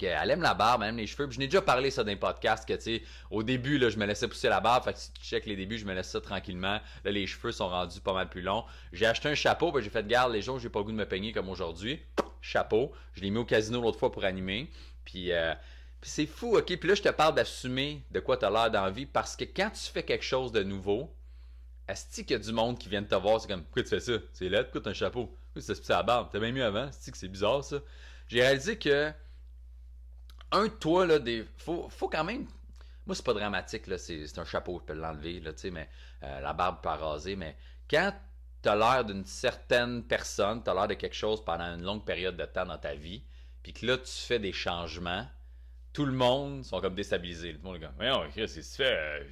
elle 0.00 0.30
aime 0.30 0.42
la 0.42 0.54
barbe, 0.54 0.82
elle 0.82 0.90
aime 0.90 0.96
les 0.96 1.06
cheveux. 1.06 1.28
je 1.30 1.38
n'ai 1.38 1.46
déjà 1.46 1.62
parlé 1.62 1.90
ça 1.90 2.04
dans 2.04 2.12
un 2.12 2.16
podcast 2.16 2.66
que, 2.66 2.74
tu 2.74 2.82
sais, 2.82 3.02
au 3.30 3.42
début, 3.42 3.78
là, 3.78 3.90
je 3.90 3.98
me 3.98 4.06
laissais 4.06 4.28
pousser 4.28 4.48
la 4.48 4.60
barbe. 4.60 4.84
Fait 4.84 4.92
que 4.92 4.98
si 4.98 5.12
tu 5.12 5.22
check 5.22 5.46
les 5.46 5.56
débuts, 5.56 5.78
je 5.78 5.84
me 5.84 5.94
laisse 5.94 6.08
ça 6.08 6.20
tranquillement. 6.20 6.80
Là, 7.04 7.10
les 7.10 7.26
cheveux 7.26 7.52
sont 7.52 7.68
rendus 7.68 8.00
pas 8.00 8.12
mal 8.12 8.28
plus 8.28 8.42
longs. 8.42 8.64
J'ai 8.92 9.06
acheté 9.06 9.28
un 9.28 9.34
chapeau, 9.34 9.72
j'ai 9.80 9.90
fait 9.90 10.06
garde 10.06 10.32
les 10.32 10.42
jours 10.42 10.58
j'ai 10.58 10.68
pas 10.68 10.80
le 10.80 10.84
goût 10.84 10.92
de 10.92 10.96
me 10.96 11.06
peigner 11.06 11.32
comme 11.32 11.48
aujourd'hui. 11.48 12.00
Chapeau. 12.40 12.92
Je 13.14 13.22
l'ai 13.22 13.30
mis 13.30 13.38
au 13.38 13.44
casino 13.44 13.80
l'autre 13.80 13.98
fois 13.98 14.12
pour 14.12 14.24
animer. 14.24 14.70
Puis, 15.04 15.32
euh, 15.32 15.54
puis 16.00 16.10
c'est 16.10 16.26
fou, 16.26 16.56
ok? 16.56 16.76
Puis 16.78 16.88
là, 16.88 16.94
je 16.94 17.02
te 17.02 17.08
parle 17.08 17.34
d'assumer 17.34 18.02
de 18.10 18.20
quoi 18.20 18.36
tu 18.36 18.44
as 18.44 18.50
l'air 18.50 18.70
d'envie 18.70 19.06
parce 19.06 19.36
que 19.36 19.44
quand 19.44 19.70
tu 19.70 19.90
fais 19.90 20.02
quelque 20.02 20.24
chose 20.24 20.52
de 20.52 20.62
nouveau, 20.62 21.14
est-ce 21.88 22.22
qu'il 22.22 22.30
y 22.30 22.34
a 22.34 22.38
du 22.38 22.52
monde 22.52 22.78
qui 22.78 22.88
vient 22.88 23.02
te 23.02 23.14
voir? 23.16 23.40
C'est 23.40 23.48
comme, 23.48 23.64
pourquoi 23.64 23.82
tu 23.82 23.88
fais 23.88 24.00
ça? 24.00 24.12
C'est 24.32 24.48
là, 24.48 24.62
pourquoi 24.62 24.80
t'as 24.82 24.90
un 24.90 24.94
chapeau? 24.94 25.36
c'est 25.56 25.74
ça 25.84 25.96
la 25.96 26.02
barbe? 26.04 26.28
T'as 26.30 26.38
bien 26.38 26.52
mieux 26.52 26.64
avant? 26.64 26.90
cest 26.92 27.10
que 27.10 27.18
c'est 27.18 27.28
bizarre 27.28 27.64
ça? 27.64 27.78
J'ai 28.28 28.40
réalisé 28.40 28.78
que 28.78 29.12
un 30.52 30.68
toi, 30.68 31.06
là, 31.06 31.18
des. 31.18 31.44
Faut, 31.58 31.88
faut 31.88 32.08
quand 32.08 32.24
même. 32.24 32.46
Moi, 33.06 33.16
c'est 33.16 33.24
pas 33.24 33.34
dramatique, 33.34 33.86
là. 33.86 33.98
C'est 33.98 34.38
un 34.38 34.44
chapeau, 34.44 34.80
je 34.80 34.92
peux 34.92 34.98
l'enlever, 34.98 35.40
là, 35.40 35.52
tu 35.52 35.60
sais, 35.60 35.70
mais 35.70 35.88
euh, 36.22 36.40
la 36.40 36.52
barbe 36.52 36.82
pas 36.82 36.96
raser. 36.96 37.36
Mais 37.36 37.56
quand 37.88 38.12
t'as 38.62 38.76
l'air 38.76 39.04
d'une 39.04 39.24
certaine 39.24 40.04
personne, 40.04 40.62
t'as 40.62 40.74
l'air 40.74 40.88
de 40.88 40.94
quelque 40.94 41.16
chose 41.16 41.44
pendant 41.44 41.64
une 41.64 41.82
longue 41.82 42.04
période 42.04 42.36
de 42.36 42.44
temps 42.44 42.66
dans 42.66 42.78
ta 42.78 42.94
vie, 42.94 43.22
puis 43.62 43.72
que 43.72 43.86
là, 43.86 43.98
tu 43.98 44.12
fais 44.12 44.38
des 44.38 44.52
changements, 44.52 45.26
tout 45.92 46.06
le 46.06 46.12
monde 46.12 46.64
sont 46.64 46.80
comme 46.80 46.94
déstabilisés. 46.94 47.52
Tout 47.52 47.58
le 47.62 47.64
monde 47.64 47.76
est 47.76 47.86
comme, 47.86 47.96
voyons, 47.96 48.28
Chris, 48.30 48.48
c'est 48.48 48.62
ce 48.62 48.76
fait. 48.76 49.26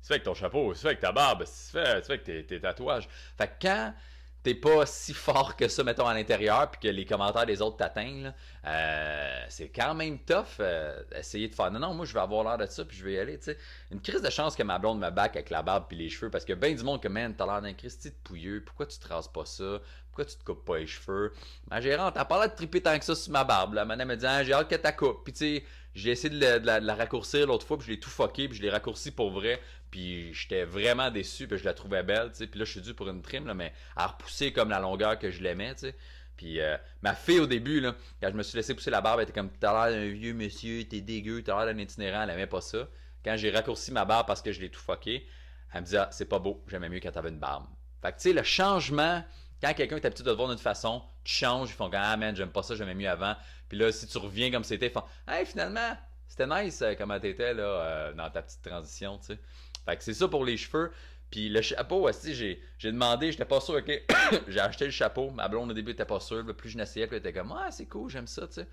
C'est 0.00 0.08
fait 0.08 0.14
avec 0.14 0.22
ton 0.24 0.34
chapeau, 0.34 0.72
c'est 0.74 0.82
fait 0.82 0.88
avec 0.88 1.00
ta 1.00 1.12
barbe, 1.12 1.44
c'est 1.44 1.72
fait, 1.72 2.06
fait 2.06 2.12
avec 2.12 2.24
tes, 2.24 2.46
tes 2.46 2.60
tatouages? 2.60 3.06
Fait 3.36 3.48
que 3.48 3.66
quand 3.66 3.94
t'es 4.42 4.54
pas 4.54 4.86
si 4.86 5.12
fort 5.12 5.56
que 5.56 5.68
ça, 5.68 5.84
mettons, 5.84 6.06
à 6.06 6.14
l'intérieur, 6.14 6.70
puis 6.70 6.80
que 6.80 6.88
les 6.88 7.04
commentaires 7.04 7.46
des 7.46 7.60
autres 7.60 7.76
t'atteignent, 7.76 8.32
euh, 8.66 9.44
c'est 9.48 9.68
quand 9.68 9.94
même 9.94 10.18
tough 10.20 10.60
euh, 10.60 11.02
essayer 11.14 11.48
de 11.48 11.54
faire 11.54 11.70
non, 11.70 11.78
non, 11.78 11.94
moi 11.94 12.06
je 12.06 12.14
vais 12.14 12.20
avoir 12.20 12.44
l'air 12.44 12.66
de 12.66 12.70
ça, 12.70 12.84
puis 12.84 12.96
je 12.96 13.04
vais 13.04 13.12
y 13.14 13.18
aller, 13.18 13.38
tu 13.38 13.46
sais. 13.46 13.58
Une 13.90 14.00
crise 14.00 14.22
de 14.22 14.30
chance 14.30 14.56
que 14.56 14.62
ma 14.62 14.78
blonde 14.78 14.98
me 14.98 15.10
back 15.10 15.36
avec 15.36 15.50
la 15.50 15.62
barbe 15.62 15.86
puis 15.88 15.98
les 15.98 16.08
cheveux, 16.08 16.30
parce 16.30 16.44
que 16.44 16.52
ben 16.54 16.74
du 16.74 16.82
monde 16.82 17.02
que, 17.02 17.08
man, 17.08 17.34
t'as 17.36 17.46
l'air 17.46 17.60
d'un 17.60 17.74
Christy 17.74 18.10
de 18.10 18.16
pouilleux, 18.24 18.62
pourquoi 18.64 18.86
tu 18.86 18.98
te 18.98 19.08
rases 19.08 19.28
pas 19.28 19.44
ça, 19.44 19.80
pourquoi 20.08 20.24
tu 20.24 20.36
te 20.36 20.44
coupes 20.44 20.64
pas 20.64 20.78
les 20.78 20.86
cheveux? 20.86 21.32
Ma 21.70 21.80
gérante, 21.80 22.14
pas 22.14 22.38
l'air 22.38 22.50
de 22.50 22.56
triper 22.56 22.80
tant 22.80 22.98
que 22.98 23.04
ça 23.04 23.14
sur 23.14 23.32
ma 23.32 23.44
barbe, 23.44 23.74
là. 23.74 23.84
Madame 23.84 24.08
me 24.08 24.16
dit, 24.16 24.26
ah, 24.26 24.42
j'ai 24.42 24.54
hâte 24.54 24.68
que 24.68 24.76
ta 24.76 24.92
coupe, 24.92 25.24
puis 25.24 25.32
tu 25.32 25.38
sais, 25.38 25.64
j'ai 25.94 26.10
essayé 26.10 26.38
de 26.38 26.66
la, 26.66 26.94
raccourcir 26.94 27.46
l'autre 27.46 27.66
fois, 27.66 27.78
puis 27.78 27.86
je 27.86 27.92
l'ai 27.92 28.00
tout 28.00 28.10
fucké, 28.10 28.48
puis 28.48 28.56
je 28.56 28.62
l'ai 28.62 28.70
raccourci 28.70 29.10
pour 29.10 29.30
vrai. 29.30 29.60
Puis 29.90 30.32
j'étais 30.34 30.64
vraiment 30.64 31.10
déçu, 31.10 31.48
puis 31.48 31.58
je 31.58 31.64
la 31.64 31.74
trouvais 31.74 32.02
belle, 32.02 32.30
tu 32.30 32.38
sais. 32.38 32.46
Puis 32.46 32.58
là, 32.60 32.64
je 32.64 32.70
suis 32.70 32.80
dû 32.80 32.94
pour 32.94 33.08
une 33.08 33.22
trim, 33.22 33.46
là, 33.46 33.54
mais 33.54 33.72
à 33.96 34.06
repousser 34.06 34.52
comme 34.52 34.70
la 34.70 34.78
longueur 34.78 35.18
que 35.18 35.30
je 35.30 35.42
l'aimais, 35.42 35.74
tu 35.74 35.80
sais. 35.80 35.96
Puis 36.36 36.60
euh, 36.60 36.76
ma 37.02 37.14
fille, 37.14 37.40
au 37.40 37.46
début, 37.46 37.80
là, 37.80 37.94
quand 38.22 38.30
je 38.30 38.36
me 38.36 38.42
suis 38.42 38.56
laissé 38.56 38.74
pousser 38.74 38.90
la 38.90 39.00
barbe, 39.00 39.20
elle 39.20 39.24
était 39.24 39.32
comme 39.38 39.50
T'as 39.50 39.90
l'air 39.90 40.00
d'un 40.00 40.08
vieux 40.08 40.32
monsieur, 40.32 40.84
t'es 40.84 41.00
dégueu, 41.00 41.42
t'as 41.42 41.64
l'air 41.64 41.74
d'un 41.74 41.80
itinérant, 41.80 42.22
elle 42.22 42.30
aimait 42.30 42.46
pas 42.46 42.60
ça. 42.60 42.88
Quand 43.24 43.36
j'ai 43.36 43.50
raccourci 43.50 43.92
ma 43.92 44.04
barbe 44.04 44.26
parce 44.26 44.40
que 44.40 44.52
je 44.52 44.60
l'ai 44.60 44.70
tout 44.70 44.80
fucké, 44.80 45.26
elle 45.74 45.82
me 45.82 45.86
dit 45.86 45.96
ah, 45.96 46.08
c'est 46.12 46.24
pas 46.24 46.38
beau, 46.38 46.64
j'aimais 46.68 46.88
mieux 46.88 47.00
quand 47.00 47.10
t'avais 47.10 47.28
une 47.28 47.38
barbe. 47.38 47.66
Fait 48.00 48.12
que 48.12 48.16
tu 48.16 48.22
sais, 48.22 48.32
le 48.32 48.42
changement, 48.42 49.22
quand 49.60 49.74
quelqu'un 49.74 49.96
est 49.96 50.04
habitué 50.06 50.24
de 50.24 50.30
te 50.30 50.34
voir 50.34 50.48
d'une 50.48 50.56
façon, 50.56 51.02
tu 51.24 51.34
changes, 51.34 51.68
ils 51.70 51.74
font 51.74 51.90
Ah 51.92 52.16
man, 52.16 52.34
j'aime 52.34 52.50
pas 52.50 52.62
ça, 52.62 52.74
j'aimais 52.74 52.94
mieux 52.94 53.10
avant. 53.10 53.36
Puis 53.70 53.78
là, 53.78 53.92
si 53.92 54.06
tu 54.08 54.18
reviens 54.18 54.50
comme 54.50 54.64
c'était, 54.64 54.90
font 54.90 55.04
Hey, 55.28 55.46
finalement, 55.46 55.96
c'était 56.26 56.46
nice 56.46 56.82
euh, 56.82 56.94
comment 56.98 57.18
t'étais 57.20 57.54
là, 57.54 57.62
euh, 57.62 58.12
dans 58.12 58.28
ta 58.28 58.42
petite 58.42 58.62
transition, 58.62 59.16
tu 59.18 59.26
sais. 59.26 59.38
Fait 59.84 59.96
que 59.96 60.02
c'est 60.02 60.12
ça 60.12 60.26
pour 60.26 60.44
les 60.44 60.56
cheveux. 60.56 60.92
Puis 61.30 61.48
le 61.48 61.62
chapeau 61.62 62.08
aussi, 62.08 62.34
j'ai, 62.34 62.60
j'ai 62.78 62.90
demandé, 62.90 63.30
j'étais 63.30 63.44
pas 63.44 63.60
sûr, 63.60 63.74
ok. 63.74 64.02
j'ai 64.48 64.58
acheté 64.58 64.86
le 64.86 64.90
chapeau. 64.90 65.30
Ma 65.30 65.46
blonde 65.46 65.70
au 65.70 65.72
début 65.72 65.92
était 65.92 66.04
pas 66.04 66.18
sûre. 66.18 66.44
Plus 66.56 66.70
je 66.70 66.78
n'essayais, 66.78 67.06
plus 67.06 67.16
elle 67.16 67.20
était 67.20 67.32
comme, 67.32 67.52
ah, 67.52 67.70
c'est 67.70 67.86
cool, 67.86 68.10
j'aime 68.10 68.26
ça, 68.26 68.48
tu 68.48 68.54
sais. 68.54 68.66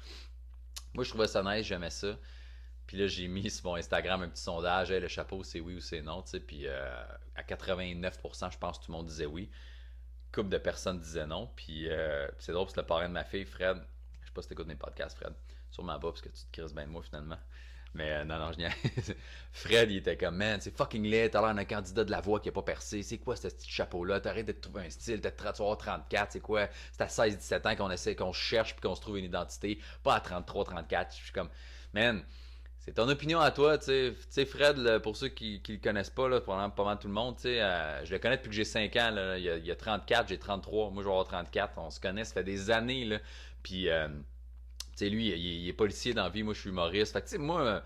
Moi, 0.95 1.03
je 1.03 1.09
trouvais 1.09 1.27
ça 1.27 1.43
nice, 1.43 1.67
j'aimais 1.67 1.91
ça. 1.91 2.17
Puis 2.87 2.97
là, 2.97 3.05
j'ai 3.05 3.27
mis 3.27 3.47
sur 3.51 3.69
mon 3.69 3.75
Instagram 3.75 4.23
un 4.23 4.29
petit 4.29 4.41
sondage, 4.41 4.91
le 4.91 5.07
chapeau, 5.07 5.43
c'est 5.43 5.59
oui 5.59 5.75
ou 5.75 5.79
c'est 5.79 6.01
non, 6.01 6.23
tu 6.23 6.31
sais. 6.31 6.39
Puis 6.39 6.63
euh, 6.65 7.03
à 7.35 7.43
89%, 7.43 8.51
je 8.51 8.57
pense 8.57 8.79
que 8.79 8.85
tout 8.85 8.91
le 8.91 8.97
monde 8.97 9.05
disait 9.05 9.27
oui. 9.27 9.47
Couple 10.31 10.49
de 10.49 10.57
personnes 10.57 10.99
disaient 10.99 11.27
non. 11.27 11.51
Puis 11.55 11.87
c'est 12.39 12.51
drôle, 12.51 12.67
c'est 12.69 12.77
le 12.77 12.85
parrain 12.87 13.07
de 13.07 13.13
ma 13.13 13.23
fille, 13.23 13.45
Fred. 13.45 13.77
Pas 14.37 14.43
si 14.43 14.49
t'écoutes 14.49 14.67
mes 14.67 14.75
podcasts, 14.75 15.17
Fred. 15.17 15.33
Sûrement 15.71 15.97
pas, 15.97 16.09
parce 16.09 16.21
que 16.21 16.29
tu 16.29 16.45
te 16.45 16.51
crises 16.51 16.71
bien 16.71 16.85
de 16.85 16.91
moi, 16.91 17.01
finalement. 17.01 17.39
Mais 17.95 18.11
euh, 18.11 18.23
non, 18.23 18.37
non, 18.37 18.51
je 18.51 19.13
Fred, 19.51 19.89
il 19.89 19.97
était 19.97 20.15
comme, 20.15 20.35
man, 20.35 20.61
c'est 20.61 20.77
fucking 20.77 21.03
laid, 21.03 21.31
t'as 21.31 21.41
l'air 21.41 21.55
d'un 21.55 21.65
candidat 21.65 22.03
de 22.03 22.11
la 22.11 22.21
voix 22.21 22.39
qui 22.39 22.49
a 22.49 22.51
pas 22.51 22.61
percé. 22.61 23.01
C'est 23.01 23.17
quoi 23.17 23.35
ce 23.35 23.47
petit 23.47 23.67
chapeau-là? 23.67 24.19
T'arrêtes 24.19 24.45
de 24.45 24.51
te 24.51 24.61
trouver 24.61 24.85
un 24.85 24.89
style, 24.91 25.21
t'as 25.21 25.31
34, 25.31 26.33
c'est 26.33 26.39
quoi? 26.39 26.67
C'est 26.91 27.01
à 27.01 27.07
16-17 27.07 27.67
ans 27.67 27.75
qu'on 27.75 27.89
essaie, 27.89 28.15
qu'on 28.15 28.31
cherche 28.31 28.73
puis 28.73 28.81
qu'on 28.81 28.93
se 28.93 29.01
trouve 29.01 29.17
une 29.17 29.25
identité, 29.25 29.79
pas 30.03 30.13
à 30.13 30.19
33, 30.19 30.65
34. 30.65 31.15
Je 31.17 31.23
suis 31.23 31.33
comme, 31.33 31.49
man, 31.93 32.23
c'est 32.87 32.93
ton 32.93 33.09
opinion 33.09 33.39
à 33.39 33.51
toi, 33.51 33.77
tu 33.77 34.13
sais. 34.29 34.45
Fred, 34.45 34.99
pour 34.99 35.17
ceux 35.17 35.27
qui, 35.27 35.61
qui 35.61 35.73
le 35.73 35.79
connaissent 35.79 36.09
pas, 36.09 36.29
là, 36.29 36.39
probablement 36.39 36.69
pas 36.69 36.85
mal 36.85 36.99
tout 36.99 37.07
le 37.09 37.13
monde, 37.13 37.35
tu 37.35 37.41
sais, 37.41 37.61
euh, 37.61 38.05
je 38.05 38.13
le 38.13 38.19
connais 38.19 38.37
depuis 38.37 38.47
que 38.49 38.55
j'ai 38.55 38.63
5 38.63 38.95
ans, 38.95 39.35
il, 39.35 39.43
y 39.43 39.49
a, 39.49 39.73
a, 39.73 39.75
34, 39.75 40.29
j'ai 40.29 40.39
33, 40.39 40.91
moi 40.91 41.03
je 41.03 41.07
vais 41.07 41.11
avoir 41.11 41.27
34, 41.27 41.73
on 41.77 41.89
se 41.89 41.99
connaît, 41.99 42.23
ça 42.23 42.35
fait 42.35 42.45
des 42.45 42.69
années, 42.71 43.03
là. 43.03 43.17
Puis, 43.63 43.89
euh, 43.89 44.07
sais, 44.97 45.09
lui, 45.09 45.29
il, 45.29 45.67
est 45.67 45.73
policier 45.73 46.13
dans 46.13 46.23
la 46.23 46.29
vie, 46.29 46.43
moi 46.43 46.53
je 46.53 46.59
suis 46.61 46.69
humoriste. 46.69 47.13
Fait 47.13 47.21
que, 47.21 47.25
tu 47.25 47.31
sais, 47.31 47.37
moi, 47.37 47.83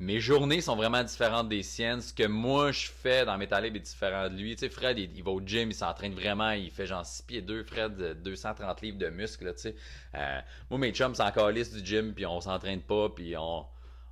mes 0.00 0.20
journées 0.20 0.60
sont 0.60 0.76
vraiment 0.76 1.02
différentes 1.02 1.48
des 1.48 1.62
siennes. 1.62 2.00
Ce 2.00 2.12
que 2.12 2.26
moi 2.26 2.72
je 2.72 2.86
fais 2.88 3.24
dans 3.24 3.36
mes 3.36 3.48
talibs 3.48 3.76
est 3.76 3.80
différent 3.80 4.28
de 4.28 4.36
lui. 4.36 4.54
Tu 4.54 4.60
sais, 4.60 4.68
Fred, 4.68 4.98
il, 4.98 5.22
va 5.22 5.30
au 5.30 5.40
gym, 5.40 5.70
il 5.70 5.74
s'entraîne 5.74 6.14
vraiment, 6.14 6.50
il 6.50 6.70
fait 6.70 6.86
genre 6.86 7.04
6 7.04 7.22
pieds 7.22 7.42
2, 7.42 7.64
Fred, 7.64 8.22
230 8.22 8.80
livres 8.82 8.98
de 8.98 9.08
muscles, 9.08 9.52
tu 9.54 9.60
sais. 9.62 9.76
Euh, 10.14 10.40
moi, 10.70 10.78
mes 10.78 10.92
chums, 10.92 11.14
c'est 11.14 11.22
encore 11.22 11.50
liste 11.50 11.74
du 11.76 11.84
gym, 11.84 12.14
puis 12.14 12.26
on 12.26 12.40
s'entraîne 12.40 12.80
pas, 12.80 13.08
puis 13.08 13.36
on 13.36 13.66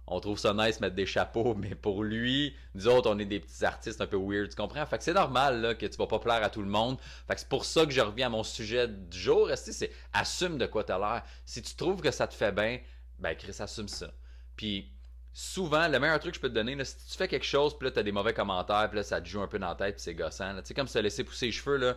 on 0.06 0.20
trouve 0.20 0.38
ça 0.38 0.54
nice 0.54 0.80
mettre 0.80 0.94
des 0.94 1.06
chapeaux, 1.06 1.54
mais 1.58 1.74
pour 1.74 2.04
lui, 2.04 2.54
nous 2.74 2.88
autres, 2.88 3.10
on 3.10 3.18
est 3.18 3.24
des 3.24 3.40
petits 3.40 3.64
artistes 3.64 4.00
un 4.00 4.06
peu 4.06 4.16
weird, 4.16 4.48
tu 4.48 4.56
comprends? 4.56 4.84
Fait 4.86 4.98
que 4.98 5.04
c'est 5.04 5.14
normal 5.14 5.76
que 5.78 5.86
tu 5.86 5.96
vas 5.96 6.06
pas 6.06 6.18
plaire 6.18 6.42
à 6.42 6.50
tout 6.50 6.62
le 6.62 6.68
monde. 6.68 6.98
Fait 7.26 7.34
que 7.34 7.40
c'est 7.40 7.48
pour 7.48 7.64
ça 7.64 7.84
que 7.84 7.92
je 7.92 8.00
reviens 8.00 8.26
à 8.26 8.30
mon 8.30 8.42
sujet 8.42 8.88
du 8.88 9.18
jour. 9.18 9.50
C'est 9.56 9.90
assume 10.12 10.58
de 10.58 10.66
quoi 10.66 10.84
tu 10.84 10.92
as 10.92 10.98
l'air. 10.98 11.22
Si 11.44 11.62
tu 11.62 11.74
trouves 11.74 12.00
que 12.00 12.10
ça 12.10 12.26
te 12.26 12.34
fait 12.34 12.52
bien, 12.52 12.78
ben 13.18 13.34
Chris, 13.34 13.56
assume 13.58 13.88
ça. 13.88 14.12
Puis 14.56 14.92
souvent, 15.32 15.88
le 15.88 15.98
meilleur 15.98 16.18
truc 16.18 16.32
que 16.32 16.36
je 16.36 16.40
peux 16.40 16.48
te 16.48 16.54
donner, 16.54 16.82
si 16.84 16.96
tu 17.08 17.16
fais 17.16 17.28
quelque 17.28 17.46
chose, 17.46 17.76
puis 17.76 17.86
là, 17.86 17.92
tu 17.92 17.98
as 17.98 18.02
des 18.02 18.12
mauvais 18.12 18.32
commentaires, 18.32 18.88
puis 18.88 18.96
là, 18.96 19.02
ça 19.02 19.20
te 19.20 19.28
joue 19.28 19.42
un 19.42 19.48
peu 19.48 19.58
dans 19.58 19.68
la 19.68 19.74
tête, 19.74 19.96
puis 19.96 20.02
c'est 20.02 20.14
gossant. 20.14 20.54
Tu 20.56 20.66
sais, 20.66 20.74
comme 20.74 20.88
se 20.88 20.98
laisser 20.98 21.24
pousser 21.24 21.46
les 21.46 21.52
cheveux, 21.52 21.76
là, 21.76 21.96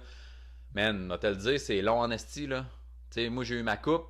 man, 0.73 1.11
on 1.11 1.17
te 1.17 1.27
le 1.27 1.35
dire, 1.35 1.59
c'est 1.59 1.81
long 1.81 1.99
en 1.99 2.11
esti, 2.11 2.47
là. 2.47 2.65
Tu 3.11 3.21
sais, 3.21 3.29
moi, 3.29 3.43
j'ai 3.43 3.55
eu 3.55 3.63
ma 3.63 3.77
coupe 3.77 4.07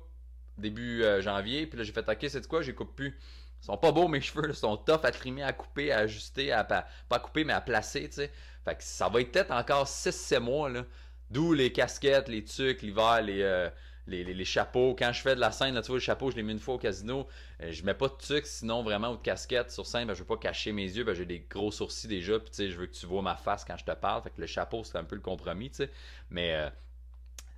début 0.58 1.02
euh, 1.02 1.22
janvier, 1.22 1.66
puis 1.66 1.78
là, 1.78 1.84
j'ai 1.84 1.92
fait, 1.92 2.08
ok, 2.08 2.26
c'est 2.28 2.46
quoi, 2.46 2.62
j'ai 2.62 2.74
coupe 2.74 2.94
plus. 2.94 3.18
Ils 3.62 3.66
sont 3.66 3.76
pas 3.76 3.92
beaux 3.92 4.08
mes 4.08 4.20
cheveux, 4.20 4.48
ils 4.48 4.54
sont 4.54 4.76
tough 4.76 5.04
à 5.04 5.10
trimer, 5.10 5.42
à 5.42 5.52
couper, 5.52 5.92
à 5.92 5.98
ajuster, 5.98 6.52
à 6.52 6.64
pas, 6.64 6.86
pas 7.08 7.18
couper 7.18 7.44
mais 7.44 7.52
à 7.52 7.60
placer, 7.60 8.08
tu 8.08 8.16
sais. 8.16 8.32
Fait 8.64 8.76
ça 8.80 9.08
va 9.08 9.20
être 9.20 9.32
peut-être 9.32 9.50
encore 9.52 9.86
6-7 9.86 10.40
mois 10.40 10.68
là. 10.70 10.84
D'où 11.30 11.52
les 11.52 11.72
casquettes, 11.72 12.28
les 12.28 12.42
tucs, 12.42 12.82
l'hiver, 12.82 13.20
euh, 13.28 13.70
les, 14.08 14.24
les, 14.24 14.34
les, 14.34 14.44
chapeaux. 14.44 14.96
Quand 14.98 15.12
je 15.12 15.20
fais 15.20 15.36
de 15.36 15.40
la 15.40 15.52
scène, 15.52 15.74
là, 15.74 15.82
tu 15.82 15.88
vois, 15.88 15.96
le 15.96 16.00
chapeau, 16.00 16.30
je 16.30 16.36
l'ai 16.36 16.42
mis 16.42 16.52
une 16.52 16.58
fois 16.58 16.74
au 16.74 16.78
casino. 16.78 17.28
Euh, 17.62 17.70
je 17.70 17.84
mets 17.84 17.94
pas 17.94 18.08
de 18.08 18.16
tucs 18.18 18.46
sinon 18.46 18.82
vraiment 18.82 19.12
ou 19.12 19.16
de 19.16 19.22
casquette 19.22 19.70
sur 19.70 19.86
scène, 19.86 20.08
ben, 20.08 20.14
je 20.14 20.20
veux 20.20 20.26
pas 20.26 20.36
cacher 20.36 20.72
mes 20.72 20.84
yeux, 20.84 21.04
ben, 21.04 21.14
j'ai 21.14 21.26
des 21.26 21.46
gros 21.48 21.70
sourcils 21.70 22.08
déjà, 22.08 22.40
puis 22.40 22.70
je 22.70 22.76
veux 22.76 22.86
que 22.86 22.94
tu 22.94 23.06
vois 23.06 23.22
ma 23.22 23.36
face 23.36 23.64
quand 23.64 23.76
je 23.76 23.84
te 23.84 23.92
parle. 23.92 24.22
Fait 24.22 24.32
le 24.36 24.46
chapeau, 24.46 24.82
c'est 24.82 24.98
un 24.98 25.04
peu 25.04 25.14
le 25.14 25.20
compromis, 25.22 25.70
tu 25.70 25.76
sais. 25.76 25.90
Mais 26.30 26.54
euh, 26.54 26.68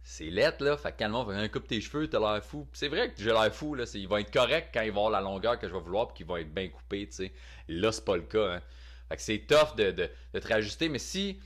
c'est 0.02 0.30
lettre, 0.30 0.64
là. 0.64 0.76
Fait 0.76 0.92
que 0.92 0.98
quand 0.98 1.06
le 1.06 1.12
monde 1.12 1.50
coupe 1.50 1.66
tes 1.66 1.80
cheveux, 1.80 2.08
t'as 2.08 2.18
l'air 2.18 2.44
fou. 2.44 2.66
c'est 2.72 2.88
vrai 2.88 3.12
que 3.12 3.22
j'ai 3.22 3.30
l'air 3.30 3.54
fou, 3.54 3.74
là. 3.74 3.84
Il 3.94 4.08
va 4.08 4.20
être 4.20 4.32
correct 4.32 4.70
quand 4.74 4.82
il 4.82 4.90
va 4.90 4.98
avoir 4.98 5.10
la 5.10 5.20
longueur 5.20 5.58
que 5.58 5.68
je 5.68 5.72
vais 5.72 5.80
vouloir, 5.80 6.08
puis 6.08 6.18
qu'il 6.18 6.26
va 6.26 6.40
être 6.40 6.52
bien 6.52 6.68
coupé, 6.68 7.06
tu 7.06 7.14
sais. 7.14 7.32
Là, 7.68 7.92
c'est 7.92 8.04
pas 8.04 8.16
le 8.16 8.22
cas, 8.22 8.54
hein. 8.54 8.62
Fait 9.08 9.16
que 9.16 9.22
c'est 9.22 9.46
tough 9.46 9.76
de, 9.76 9.90
de, 9.90 10.38
te 10.38 10.46
réajuster, 10.46 10.88
mais 10.88 10.98
si 10.98 11.40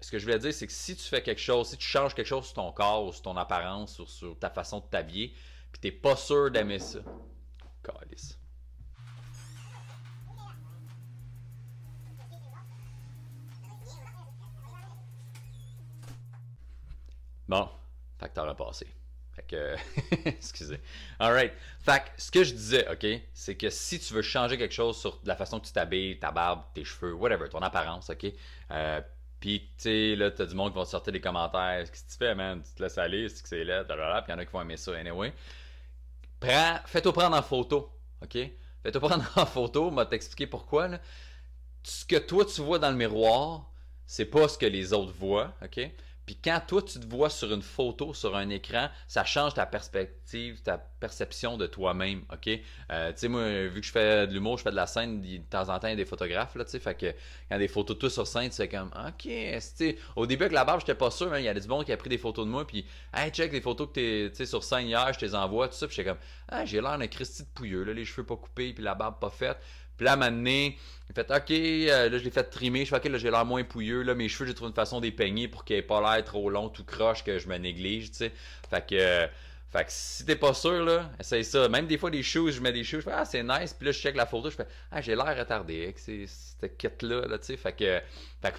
ce 0.00 0.10
que 0.10 0.18
je 0.18 0.24
voulais 0.24 0.38
dire, 0.38 0.52
c'est 0.52 0.66
que 0.66 0.72
si 0.72 0.96
tu 0.96 1.04
fais 1.04 1.22
quelque 1.22 1.40
chose, 1.40 1.68
si 1.68 1.78
tu 1.78 1.86
changes 1.86 2.14
quelque 2.14 2.26
chose 2.26 2.46
sur 2.46 2.54
ton 2.54 2.72
corps 2.72 3.06
ou 3.06 3.12
sur 3.12 3.22
ton 3.22 3.36
apparence 3.36 3.98
ou 3.98 4.06
sur 4.06 4.38
ta 4.38 4.50
façon 4.50 4.80
de 4.80 4.86
t'habiller, 4.86 5.32
puis 5.72 5.80
t'es 5.80 5.92
pas 5.92 6.16
sûr 6.16 6.50
d'aimer 6.50 6.78
ça. 6.78 6.98
Calice. 7.82 8.38
Bon, 17.48 17.68
fait 18.18 18.28
que 18.28 18.34
t'as 18.34 18.48
repassé. 18.48 18.86
Fait 19.34 19.42
que, 19.42 19.76
excusez. 20.24 20.80
Alright. 21.18 21.52
Fait 21.80 22.00
que, 22.00 22.22
ce 22.22 22.30
que 22.30 22.42
je 22.42 22.52
disais, 22.52 22.88
ok, 22.90 23.06
c'est 23.34 23.54
que 23.54 23.68
si 23.68 24.00
tu 24.00 24.14
veux 24.14 24.22
changer 24.22 24.56
quelque 24.56 24.74
chose 24.74 24.96
sur 24.96 25.20
la 25.24 25.36
façon 25.36 25.60
que 25.60 25.66
tu 25.66 25.72
t'habilles, 25.72 26.18
ta 26.18 26.32
barbe, 26.32 26.62
tes 26.74 26.84
cheveux, 26.84 27.12
whatever, 27.12 27.48
ton 27.48 27.60
apparence, 27.60 28.08
ok, 28.08 28.26
euh, 28.70 29.00
puis, 29.40 29.60
tu 29.76 29.82
sais, 29.82 30.16
là, 30.16 30.30
t'as 30.30 30.46
du 30.46 30.54
monde 30.54 30.72
qui 30.72 30.78
va 30.78 30.84
sortir 30.84 31.12
des 31.12 31.20
commentaires. 31.20 31.84
Qu'est-ce 31.90 32.04
que 32.04 32.10
tu 32.10 32.16
fais, 32.16 32.34
man? 32.34 32.62
Tu 32.62 32.72
te 32.72 32.82
laisses 32.82 32.98
aller, 32.98 33.28
c'est 33.28 33.42
que 33.42 33.48
c'est 33.48 33.64
là, 33.64 33.84
puis 33.84 33.94
il 33.96 34.30
y 34.30 34.34
en 34.34 34.38
a 34.38 34.44
qui 34.44 34.52
vont 34.52 34.62
aimer 34.62 34.76
ça, 34.76 34.96
anyway. 34.96 35.32
Prends, 36.40 36.78
fais-toi 36.86 37.12
prendre 37.12 37.36
en 37.36 37.42
photo, 37.42 37.90
OK? 38.22 38.38
Fais-toi 38.82 39.00
prendre 39.08 39.24
en 39.36 39.46
photo, 39.46 39.90
m'a 39.90 40.06
t'expliquer 40.06 40.46
pourquoi, 40.46 40.88
là. 40.88 41.00
Ce 41.82 42.04
que 42.04 42.16
toi, 42.16 42.44
tu 42.44 42.62
vois 42.62 42.78
dans 42.78 42.90
le 42.90 42.96
miroir, 42.96 43.70
c'est 44.06 44.24
pas 44.24 44.48
ce 44.48 44.58
que 44.58 44.66
les 44.66 44.92
autres 44.92 45.12
voient, 45.12 45.54
OK? 45.62 45.80
Puis 46.26 46.36
quand 46.42 46.60
toi, 46.66 46.82
tu 46.82 46.98
te 46.98 47.06
vois 47.06 47.30
sur 47.30 47.52
une 47.52 47.62
photo, 47.62 48.12
sur 48.12 48.34
un 48.36 48.48
écran, 48.50 48.88
ça 49.06 49.24
change 49.24 49.54
ta 49.54 49.64
perspective, 49.64 50.60
ta 50.60 50.76
perception 50.76 51.56
de 51.56 51.68
toi-même, 51.68 52.24
OK? 52.32 52.50
Euh, 52.90 53.12
tu 53.12 53.18
sais, 53.18 53.28
moi, 53.28 53.66
vu 53.68 53.80
que 53.80 53.86
je 53.86 53.92
fais 53.92 54.26
de 54.26 54.32
l'humour, 54.32 54.58
je 54.58 54.64
fais 54.64 54.72
de 54.72 54.76
la 54.76 54.88
scène, 54.88 55.22
de 55.22 55.36
temps 55.48 55.68
en 55.68 55.78
temps, 55.78 55.86
il 55.86 55.90
y 55.90 55.92
a 55.92 55.96
des 55.96 56.04
photographes, 56.04 56.56
là, 56.56 56.64
tu 56.64 56.72
sais, 56.72 56.80
fait 56.80 56.96
que 56.98 57.14
quand 57.48 57.58
des 57.58 57.68
photos 57.68 57.96
de 57.96 58.00
toi 58.00 58.10
sur 58.10 58.26
scène, 58.26 58.50
c'est 58.50 58.68
comme, 58.68 58.90
OK, 59.06 59.28
tu 59.78 59.96
au 60.16 60.26
début, 60.26 60.44
avec 60.44 60.54
la 60.54 60.64
barbe, 60.64 60.80
j'étais 60.80 60.96
pas 60.96 61.12
sûr, 61.12 61.32
hein, 61.32 61.38
il 61.38 61.44
y 61.44 61.48
a 61.48 61.54
des 61.54 61.66
bons 61.66 61.84
qui 61.84 61.92
a 61.92 61.96
pris 61.96 62.10
des 62.10 62.18
photos 62.18 62.44
de 62.44 62.50
moi, 62.50 62.66
puis, 62.66 62.84
hey, 63.14 63.30
check 63.30 63.52
les 63.52 63.60
photos 63.60 63.86
que 63.88 63.92
t'es, 63.92 64.32
tu 64.32 64.46
sur 64.46 64.64
scène 64.64 64.88
hier, 64.88 65.12
je 65.12 65.20
te 65.20 65.24
les 65.24 65.34
envoie, 65.36 65.68
tout 65.68 65.74
ça, 65.74 65.86
puis 65.86 65.94
j'étais 65.94 66.08
comme, 66.08 66.18
ah, 66.48 66.64
j'ai 66.64 66.80
l'air 66.80 66.98
d'un 66.98 67.06
Christy 67.06 67.44
de 67.44 67.48
pouilleux, 67.54 67.84
là, 67.84 67.92
les 67.92 68.04
cheveux 68.04 68.26
pas 68.26 68.36
coupés, 68.36 68.72
puis 68.72 68.82
la 68.82 68.96
barbe 68.96 69.20
pas 69.20 69.30
faite. 69.30 69.58
Puis 69.96 70.04
là, 70.04 70.12
à 70.12 70.30
donné, 70.30 70.78
fait 71.14 71.30
OK, 71.30 71.50
euh, 71.50 72.08
là, 72.10 72.18
je 72.18 72.24
l'ai 72.24 72.30
fait 72.30 72.44
trimer. 72.44 72.84
Je 72.84 72.90
fais 72.90 72.96
OK, 72.96 73.04
là, 73.04 73.18
j'ai 73.18 73.30
l'air 73.30 73.44
moins 73.44 73.64
pouilleux. 73.64 74.02
Là, 74.02 74.14
mes 74.14 74.28
cheveux, 74.28 74.46
j'ai 74.46 74.54
trouvé 74.54 74.68
une 74.68 74.74
façon 74.74 75.00
de 75.00 75.06
les 75.06 75.12
peigner 75.12 75.48
pour 75.48 75.64
qu'ils 75.64 75.76
aient 75.76 75.82
pas 75.82 76.00
l'air 76.00 76.22
trop 76.24 76.50
long, 76.50 76.68
tout 76.68 76.84
croche, 76.84 77.24
que 77.24 77.38
je 77.38 77.48
me 77.48 77.56
néglige, 77.56 78.10
tu 78.10 78.16
sais. 78.18 78.32
Fait 78.68 78.86
que. 78.86 78.94
Euh, 78.94 79.26
fait 79.70 79.84
que 79.84 79.90
si 79.90 80.24
t'es 80.24 80.36
pas 80.36 80.54
sûr, 80.54 80.84
là, 80.84 81.10
essaye 81.18 81.44
ça. 81.44 81.68
Même 81.68 81.86
des 81.86 81.98
fois, 81.98 82.10
des 82.10 82.22
shoes, 82.22 82.50
je 82.50 82.60
mets 82.60 82.72
des 82.72 82.84
shoes, 82.84 82.98
je 82.98 83.04
fais 83.04 83.12
Ah, 83.12 83.24
c'est 83.24 83.42
nice. 83.42 83.74
Puis 83.74 83.86
là, 83.86 83.92
je 83.92 83.98
check 83.98 84.14
la 84.14 84.26
photo, 84.26 84.50
je 84.50 84.56
fais 84.56 84.66
Ah, 84.90 85.00
j'ai 85.00 85.16
l'air 85.16 85.36
retardé 85.36 85.84
avec 85.84 85.98
cette 85.98 86.76
quête-là, 86.76 87.26
là, 87.26 87.38
tu 87.38 87.46
sais. 87.46 87.56
Fait 87.56 87.72
que. 87.72 88.00
Fait 88.42 88.52
que 88.52 88.58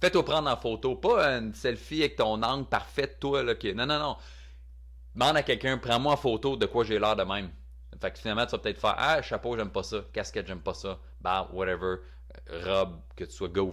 fais-toi 0.00 0.24
prendre 0.24 0.50
en 0.50 0.56
photo. 0.56 0.96
Pas 0.96 1.38
une 1.38 1.54
selfie 1.54 2.00
avec 2.00 2.16
ton 2.16 2.42
angle 2.42 2.66
parfait, 2.66 3.16
toi, 3.20 3.42
là. 3.42 3.54
Qui... 3.54 3.74
Non, 3.74 3.86
non, 3.86 3.98
non. 3.98 4.16
Demande 5.14 5.36
à 5.38 5.42
quelqu'un, 5.42 5.78
prends-moi 5.78 6.12
en 6.12 6.16
photo 6.16 6.56
de 6.56 6.66
quoi 6.66 6.84
j'ai 6.84 6.98
l'air 6.98 7.16
de 7.16 7.22
même. 7.22 7.50
Fait 8.00 8.10
que 8.10 8.18
finalement, 8.18 8.44
tu 8.46 8.52
vas 8.52 8.58
peut-être 8.58 8.80
faire 8.80 8.94
Ah, 8.96 9.22
chapeau, 9.22 9.56
j'aime 9.56 9.70
pas 9.70 9.82
ça. 9.82 10.04
Casquette, 10.12 10.46
j'aime 10.46 10.60
pas 10.60 10.74
ça. 10.74 10.98
Bah, 11.20 11.48
whatever. 11.52 11.96
Robe, 12.64 13.00
que 13.16 13.24
tu 13.24 13.32
sois 13.32 13.48
go 13.48 13.72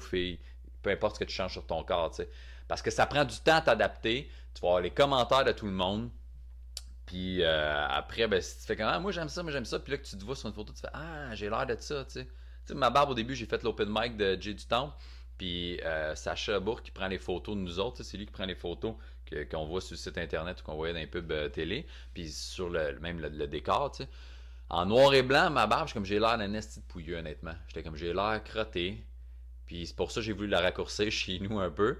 Peu 0.82 0.90
importe 0.90 1.16
ce 1.16 1.20
que 1.20 1.26
tu 1.26 1.36
changes 1.36 1.54
sur 1.54 1.66
ton 1.66 1.84
corps, 1.84 2.12
tu 2.12 2.18
sais. 2.18 2.30
Parce 2.68 2.82
que 2.82 2.92
ça 2.92 3.06
prend 3.06 3.26
du 3.26 3.38
temps 3.40 3.56
à 3.56 3.62
t'adapter. 3.62 4.30
Tu 4.54 4.62
vas 4.62 4.70
avoir 4.70 4.82
les 4.82 4.92
commentaires 4.92 5.44
de 5.44 5.52
tout 5.52 5.66
le 5.66 5.72
monde. 5.72 6.10
Puis 7.06 7.44
euh, 7.44 7.88
après, 7.90 8.28
ben, 8.28 8.42
si 8.42 8.60
tu 8.60 8.66
fais 8.66 8.76
comme 8.76 8.88
Ah, 8.88 9.00
moi 9.00 9.12
j'aime 9.12 9.30
ça, 9.30 9.44
moi 9.44 9.52
j'aime 9.52 9.66
ça. 9.66 9.80
Puis 9.80 9.92
là 9.92 9.98
que 9.98 10.06
tu 10.06 10.18
te 10.18 10.24
vois 10.24 10.36
sur 10.36 10.48
une 10.48 10.56
photo, 10.56 10.72
tu 10.74 10.80
fais 10.80 10.88
Ah, 10.94 11.36
j'ai 11.36 11.50
l'air 11.50 11.66
de 11.66 11.76
ça, 11.80 12.06
tu 12.06 12.12
sais. 12.12 12.26
Tu 12.26 12.32
sais, 12.66 12.76
ma 12.76 12.90
barbe 12.90 13.10
au 13.10 13.14
début, 13.14 13.36
j'ai 13.36 13.46
fait 13.46 13.62
l'open 13.64 13.90
mic 13.90 14.16
de 14.16 14.38
Jay 14.40 14.54
du 14.54 14.66
Temple. 14.66 14.96
Puis 15.38 15.82
euh, 15.82 16.16
Sacha 16.16 16.60
Bourg 16.60 16.82
qui 16.82 16.92
prend 16.92 17.08
les 17.08 17.18
photos 17.18 17.56
de 17.56 17.62
nous 17.62 17.80
autres, 17.80 18.04
c'est 18.04 18.18
lui 18.18 18.26
qui 18.26 18.32
prend 18.32 18.46
les 18.46 18.56
photos 18.56 18.96
qu'on 19.52 19.66
voit 19.66 19.82
sur 19.82 19.94
le 19.94 19.98
site 19.98 20.18
internet 20.18 20.62
ou 20.62 20.64
qu'on 20.64 20.76
voyait 20.76 20.94
dans 20.94 21.00
les 21.00 21.08
pubs 21.08 21.32
euh, 21.32 21.50
télé, 21.50 21.86
puis 22.14 22.30
sur 22.30 22.70
le 22.70 23.00
même 23.00 23.20
le, 23.20 23.48
décor. 23.48 23.96
En 24.70 24.86
noir 24.86 25.14
et 25.14 25.24
blanc, 25.24 25.50
ma 25.50 25.68
barbe, 25.68 25.92
comme 25.92 26.06
j'ai 26.06 26.20
l'air 26.20 26.38
d'un 26.38 26.54
esti 26.54 26.80
de 26.80 26.86
pouilleux, 26.86 27.18
honnêtement. 27.18 27.54
J'étais 27.68 27.84
comme 27.84 27.96
j'ai 27.96 28.14
l'air 28.14 28.42
crotté. 28.44 29.06
Puis 29.66 29.88
c'est 29.88 29.96
pour 29.96 30.12
ça 30.12 30.20
que 30.20 30.26
j'ai 30.26 30.34
voulu 30.34 30.48
la 30.48 30.62
raccourcir 30.62 31.12
chez 31.12 31.40
nous 31.40 31.60
un 31.60 31.70
peu. 31.70 32.00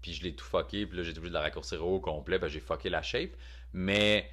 Puis 0.00 0.14
je 0.14 0.22
l'ai 0.22 0.34
tout 0.34 0.44
fucké. 0.44 0.86
Puis 0.86 0.96
là, 0.96 1.02
j'ai 1.02 1.12
voulu 1.12 1.30
la 1.30 1.40
raccourcir 1.40 1.86
au 1.86 2.00
complet. 2.00 2.38
Puis 2.38 2.50
j'ai 2.50 2.60
fucké 2.60 2.88
la 2.88 3.02
shape. 3.02 3.32
Mais 3.72 4.30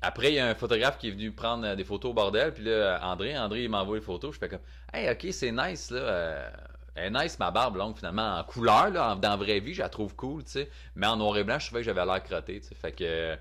après, 0.00 0.32
il 0.32 0.34
y 0.34 0.38
a 0.38 0.48
un 0.48 0.54
photographe 0.54 0.98
qui 0.98 1.08
est 1.08 1.12
venu 1.12 1.32
prendre 1.32 1.66
euh, 1.66 1.76
des 1.76 1.84
photos 1.84 2.10
au 2.10 2.14
bordel. 2.14 2.52
Puis 2.52 2.64
là, 2.64 3.00
André, 3.02 3.38
André, 3.38 3.64
il 3.64 3.70
m'envoie 3.70 3.96
les 3.96 4.02
photos. 4.02 4.34
Je 4.34 4.38
fais 4.38 4.48
comme, 4.48 4.60
hey, 4.92 5.10
ok, 5.10 5.32
c'est 5.32 5.52
nice, 5.52 5.90
là. 5.90 6.50
Euh, 6.98 7.10
nice 7.10 7.38
ma 7.38 7.50
barbe 7.50 7.76
longue 7.76 7.96
finalement 7.96 8.38
en 8.38 8.44
couleur 8.44 8.90
là, 8.90 9.14
dans 9.14 9.30
la 9.30 9.36
vraie 9.36 9.60
vie, 9.60 9.74
je 9.74 9.82
la 9.82 9.88
trouve 9.88 10.14
cool, 10.14 10.44
tu 10.44 10.50
sais. 10.50 10.70
Mais 10.94 11.06
en 11.06 11.16
noir 11.16 11.36
et 11.36 11.44
blanc, 11.44 11.58
je 11.58 11.66
trouvais 11.66 11.80
que 11.80 11.86
j'avais 11.86 12.04
l'air 12.04 12.22
crotté, 12.22 12.60
tu 12.60 12.68
sais. 12.68 12.74
Fait 12.74 12.92
que, 12.92 13.36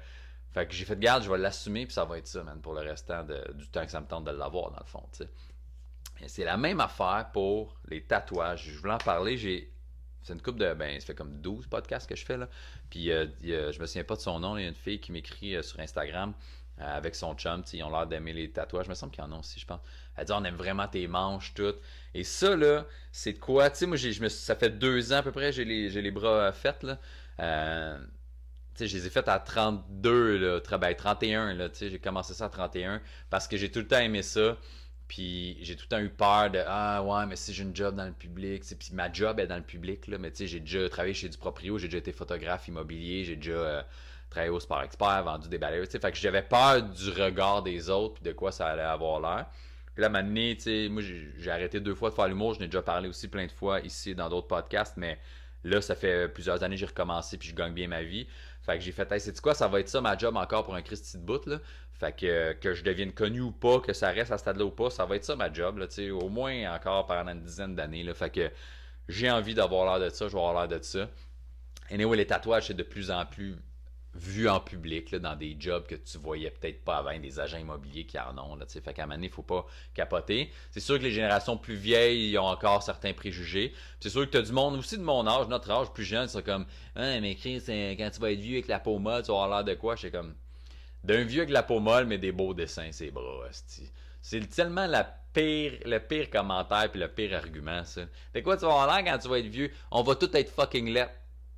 fait 0.52 0.68
que 0.68 0.74
j'ai 0.74 0.86
fait 0.86 1.00
garde, 1.00 1.24
je 1.24 1.32
vais 1.32 1.38
l'assumer 1.38 1.86
puis 1.86 1.94
ça 1.94 2.06
va 2.06 2.18
être 2.18 2.28
ça, 2.28 2.44
man, 2.44 2.62
pour 2.62 2.74
le 2.74 2.82
restant 2.82 3.24
du 3.24 3.68
temps 3.70 3.86
que 3.86 3.92
ça 3.92 4.02
me 4.02 4.08
tente 4.08 4.26
de 4.26 4.32
l'avoir 4.32 4.72
dans 4.72 4.80
le 4.80 4.86
fond, 4.86 5.04
tu 5.12 5.24
sais. 5.24 5.30
C'est 6.28 6.46
la 6.46 6.58
même 6.58 6.80
affaire 6.80 7.30
pour 7.32 7.78
les 7.88 8.04
tatouages. 8.04 8.70
Je 8.72 8.80
voulais 8.80 8.94
en 8.94 8.98
parler, 8.98 9.38
j'ai 9.38 9.72
c'est 10.28 10.34
une 10.34 10.42
coupe 10.42 10.58
de 10.58 10.74
ben 10.74 11.00
ça 11.00 11.06
fait 11.06 11.16
comme 11.16 11.40
12 11.40 11.68
podcasts 11.68 12.10
que 12.10 12.16
je 12.16 12.26
fais 12.26 12.38
là. 12.38 12.50
Puis 12.90 13.12
euh, 13.12 13.28
je 13.42 13.80
me 13.80 13.86
souviens 13.86 14.04
pas 14.04 14.16
de 14.16 14.22
son 14.22 14.40
nom, 14.40 14.58
il 14.58 14.64
y 14.64 14.66
a 14.66 14.68
une 14.68 14.76
fille 14.76 15.00
qui 15.00 15.12
m'écrit 15.14 15.56
euh, 15.56 15.62
sur 15.62 15.80
Instagram 15.80 16.34
euh, 16.34 16.67
avec 16.80 17.16
son 17.16 17.34
chum, 17.36 17.64
ils 17.74 17.84
ont 17.84 17.90
l'air 17.90 18.08
d'aimer 18.08 18.34
les 18.34 18.52
tatouages. 18.52 18.86
Je 18.86 18.90
me 18.90 18.96
semble 18.96 19.12
qu'il 19.12 19.24
y 19.24 19.28
en 19.28 19.32
a 19.32 19.40
aussi, 19.40 19.60
je 19.60 19.66
pense. 19.66 19.80
Elle 20.16 20.26
dit 20.26 20.32
on 20.32 20.44
aime 20.44 20.56
vraiment 20.56 20.88
tes 20.88 21.08
manches, 21.08 21.54
tout. 21.54 21.76
Et 22.14 22.24
ça, 22.24 22.56
là, 22.56 22.86
c'est 23.12 23.34
de 23.34 23.40
quoi? 23.40 23.70
Tu 23.70 23.78
sais, 23.78 24.20
moi, 24.20 24.30
ça 24.30 24.56
fait 24.56 24.70
deux 24.70 25.14
ans 25.14 25.18
à 25.18 25.24
peu 25.24 25.32
près, 25.32 25.52
j'ai 25.52 25.66
les, 25.66 26.12
bras 26.12 26.52
faits, 26.52 26.84
là. 26.84 27.00
Euh, 27.40 27.98
tu 28.76 28.84
sais, 28.84 28.88
je 28.88 28.98
les 28.98 29.08
ai 29.08 29.10
faits 29.10 29.28
à 29.28 29.40
32, 29.40 30.38
là, 30.38 30.62
31, 30.62 31.48
ben, 31.48 31.58
là, 31.58 31.70
tu 31.70 31.78
sais, 31.78 31.90
j'ai 31.90 32.00
commencé 32.00 32.34
ça 32.34 32.46
à 32.46 32.50
31 32.50 33.02
parce 33.30 33.48
que 33.48 33.58
j'ai 33.58 33.72
tout 33.72 33.80
le 33.80 33.88
temps 33.88 34.00
aimé 34.00 34.22
ça. 34.22 34.58
Puis 35.08 35.58
j'ai 35.62 35.76
tout 35.76 35.86
le 35.90 35.96
temps 35.96 36.02
eu 36.02 36.10
peur 36.10 36.52
de 36.52 36.62
Ah 36.66 37.02
ouais, 37.02 37.26
mais 37.26 37.38
si 37.38 37.54
j'ai 37.54 37.64
une 37.64 37.76
job 37.76 37.96
dans 37.96 38.06
le 38.06 38.12
public, 38.12 38.64
puis 38.78 38.90
ma 38.94 39.12
job 39.12 39.40
est 39.40 39.48
dans 39.48 39.56
le 39.56 39.64
public, 39.64 40.08
là, 40.08 40.18
mais 40.18 40.32
tu 40.32 40.38
sais, 40.38 40.48
j'ai 40.48 40.60
déjà 40.60 40.90
travaillé 40.90 41.14
chez 41.14 41.30
du 41.30 41.38
proprio, 41.38 41.78
j'ai 41.78 41.88
déjà 41.88 42.00
été 42.00 42.12
photographe 42.12 42.68
immobilier, 42.68 43.24
j'ai 43.24 43.38
déjà 43.38 43.52
euh, 43.52 43.84
travaillé 44.30 44.52
au 44.52 44.60
Sport 44.60 44.84
Expert, 44.84 45.24
vendu 45.24 45.50
des 45.50 45.58
balayeurs. 45.58 45.88
Fait 45.88 46.00
que 46.00 46.18
j'avais 46.18 46.42
peur 46.42 46.84
du 46.84 47.10
regard 47.10 47.64
des 47.64 47.90
autres 47.90 48.16
puis 48.16 48.24
de 48.24 48.32
quoi 48.34 48.52
ça 48.52 48.68
allait 48.68 48.82
avoir 48.82 49.20
l'air. 49.20 49.46
Puis 49.94 50.02
là, 50.04 50.10
maintenant, 50.10 50.54
tu 50.54 50.60
sais, 50.60 50.90
moi, 50.90 51.02
j'ai 51.02 51.50
arrêté 51.50 51.80
deux 51.80 51.96
fois 51.96 52.12
de 52.12 52.16
faire 52.16 52.28
l'humour. 52.28 52.54
Je 52.54 52.60
n'ai 52.60 52.68
déjà 52.68 52.84
parlé 52.84 53.10
aussi 53.10 53.28
plein 53.28 53.48
de 53.48 53.52
fois 53.52 53.80
ici 53.80 54.14
dans 54.14 54.30
d'autres 54.30 54.48
podcasts, 54.48 54.96
mais 54.96 55.18
là, 55.64 55.82
ça 55.82 55.96
fait 55.96 56.28
plusieurs 56.30 56.62
années 56.62 56.76
que 56.76 56.82
j'ai 56.82 56.86
recommencé 56.86 57.38
puis 57.38 57.50
je 57.50 57.56
gagne 57.56 57.74
bien 57.74 57.88
ma 57.88 58.04
vie. 58.04 58.28
Fait 58.62 58.78
que 58.78 58.84
j'ai 58.84 58.92
fait, 58.92 59.12
hey, 59.12 59.20
c'est 59.20 59.40
quoi, 59.42 59.56
ça 59.56 59.68
va 59.68 59.80
être 59.80 59.90
ça 59.90 60.02
ma 60.02 60.18
job 60.18 60.36
encore 60.36 60.66
pour 60.66 60.76
un 60.76 60.82
Christy 60.82 61.18
de 61.18 61.24
bout, 61.24 61.46
là? 61.46 61.60
Fait 61.94 62.16
que, 62.16 62.54
que 62.54 62.76
je 62.76 62.84
devienne 62.84 63.12
connu 63.12 63.42
ou 63.42 63.52
pas, 63.52 63.80
que 63.80 63.92
ça 63.92 64.10
reste 64.10 64.32
à 64.32 64.38
ce 64.38 64.42
stade-là 64.44 64.66
ou 64.66 64.70
pas, 64.70 64.92
ça 64.92 65.06
va 65.06 65.16
être 65.16 65.24
ça 65.24 65.36
ma 65.36 65.52
job, 65.52 65.80
là, 65.80 65.88
tu 65.88 66.12
au 66.12 66.30
moins 66.30 66.76
encore 66.76 67.08
pendant 67.08 67.32
une 67.32 67.42
dizaine 67.42 67.74
d'années, 67.76 68.04
là. 68.04 68.14
Fait 68.14 68.30
que 68.30 68.52
j'ai 69.10 69.32
envie 69.32 69.56
d'avoir 69.56 69.98
l'air 69.98 70.10
de 70.10 70.14
ça, 70.14 70.28
je 70.28 70.34
vais 70.34 70.40
avoir 70.40 70.68
l'air 70.68 70.80
de 70.80 70.84
ça. 70.84 71.10
Et 71.90 71.96
anyway, 71.96 72.18
les 72.18 72.28
tatouages, 72.28 72.68
c'est 72.68 72.76
de 72.76 72.84
plus 72.84 73.10
en 73.10 73.26
plus 73.26 73.56
vu 74.18 74.50
en 74.50 74.60
public, 74.60 75.12
là, 75.12 75.20
dans 75.20 75.36
des 75.36 75.56
jobs 75.60 75.86
que 75.86 75.96
tu 75.96 76.18
voyais 76.18 76.52
peut-être 76.52 76.84
pas 76.84 76.98
avant, 76.98 77.18
des 77.20 77.40
agents 77.40 77.58
immobiliers 77.58 78.06
qui 78.06 78.20
en 78.20 78.38
ont. 78.38 78.56
Là, 78.56 78.66
fait 78.68 78.82
qu'à 78.94 79.04
un 79.04 79.06
moment 79.06 79.16
donné, 79.16 79.30
faut 79.30 79.44
pas 79.44 79.66
capoter. 79.94 80.52
C'est 80.72 80.80
sûr 80.80 80.98
que 80.98 81.04
les 81.04 81.12
générations 81.12 81.58
plus 81.58 81.76
vieilles 81.76 82.32
ils 82.32 82.38
ont 82.38 82.46
encore 82.46 82.84
certains 82.84 83.14
préjugés. 83.14 83.74
C'est 84.00 84.10
sûr 84.10 84.26
que 84.26 84.32
tu 84.32 84.38
as 84.38 84.42
du 84.42 84.52
monde 84.52 84.76
aussi 84.76 84.98
de 84.98 85.04
mon 85.04 85.28
âge, 85.28 85.48
notre 85.48 85.72
âge, 85.72 85.92
plus 85.94 86.04
jeune, 86.04 86.28
c'est 86.28 86.44
comme 86.44 86.66
hein, 86.96 87.22
mais 87.22 87.36
Chris, 87.36 87.64
quand 87.68 88.10
tu 88.10 88.20
vas 88.20 88.32
être 88.32 88.40
vieux 88.40 88.58
avec 88.58 88.68
la 88.68 88.80
peau 88.80 89.00
molle, 89.00 89.22
tu 89.24 89.32
vas 89.32 89.44
avoir 89.44 89.64
l'air 89.64 89.76
de 89.76 89.80
quoi? 89.80 89.96
C'est 89.96 90.12
comme 90.12 90.36
d'un 91.04 91.24
vieux 91.24 91.44
avec 91.44 91.54
la 91.54 91.64
peau 91.64 91.80
molle, 91.80 92.06
mais 92.06 92.18
des 92.18 92.32
beaux 92.32 92.54
dessins, 92.54 92.90
c'est 92.92 93.12
bras. 93.12 93.48
C'est 94.22 94.50
tellement 94.50 94.88
la 94.88 95.04
pire, 95.04 95.74
le 95.86 96.00
pire 96.00 96.30
commentaire 96.30 96.92
puis 96.92 97.00
le 97.00 97.08
pire 97.08 97.38
argument, 97.38 97.84
ça. 97.84 98.02
Quoi, 98.44 98.58
tu 98.58 98.66
vas 98.66 98.72
avoir 98.72 98.88
l'air 98.88 99.06
quand 99.06 99.20
tu 99.20 99.30
vas 99.30 99.40
être 99.40 99.46
vieux? 99.46 99.72
On 99.92 100.04
va 100.04 100.16
tout 100.16 100.36
être 100.36 100.50
fucking 100.50 100.90
let. 100.90 101.10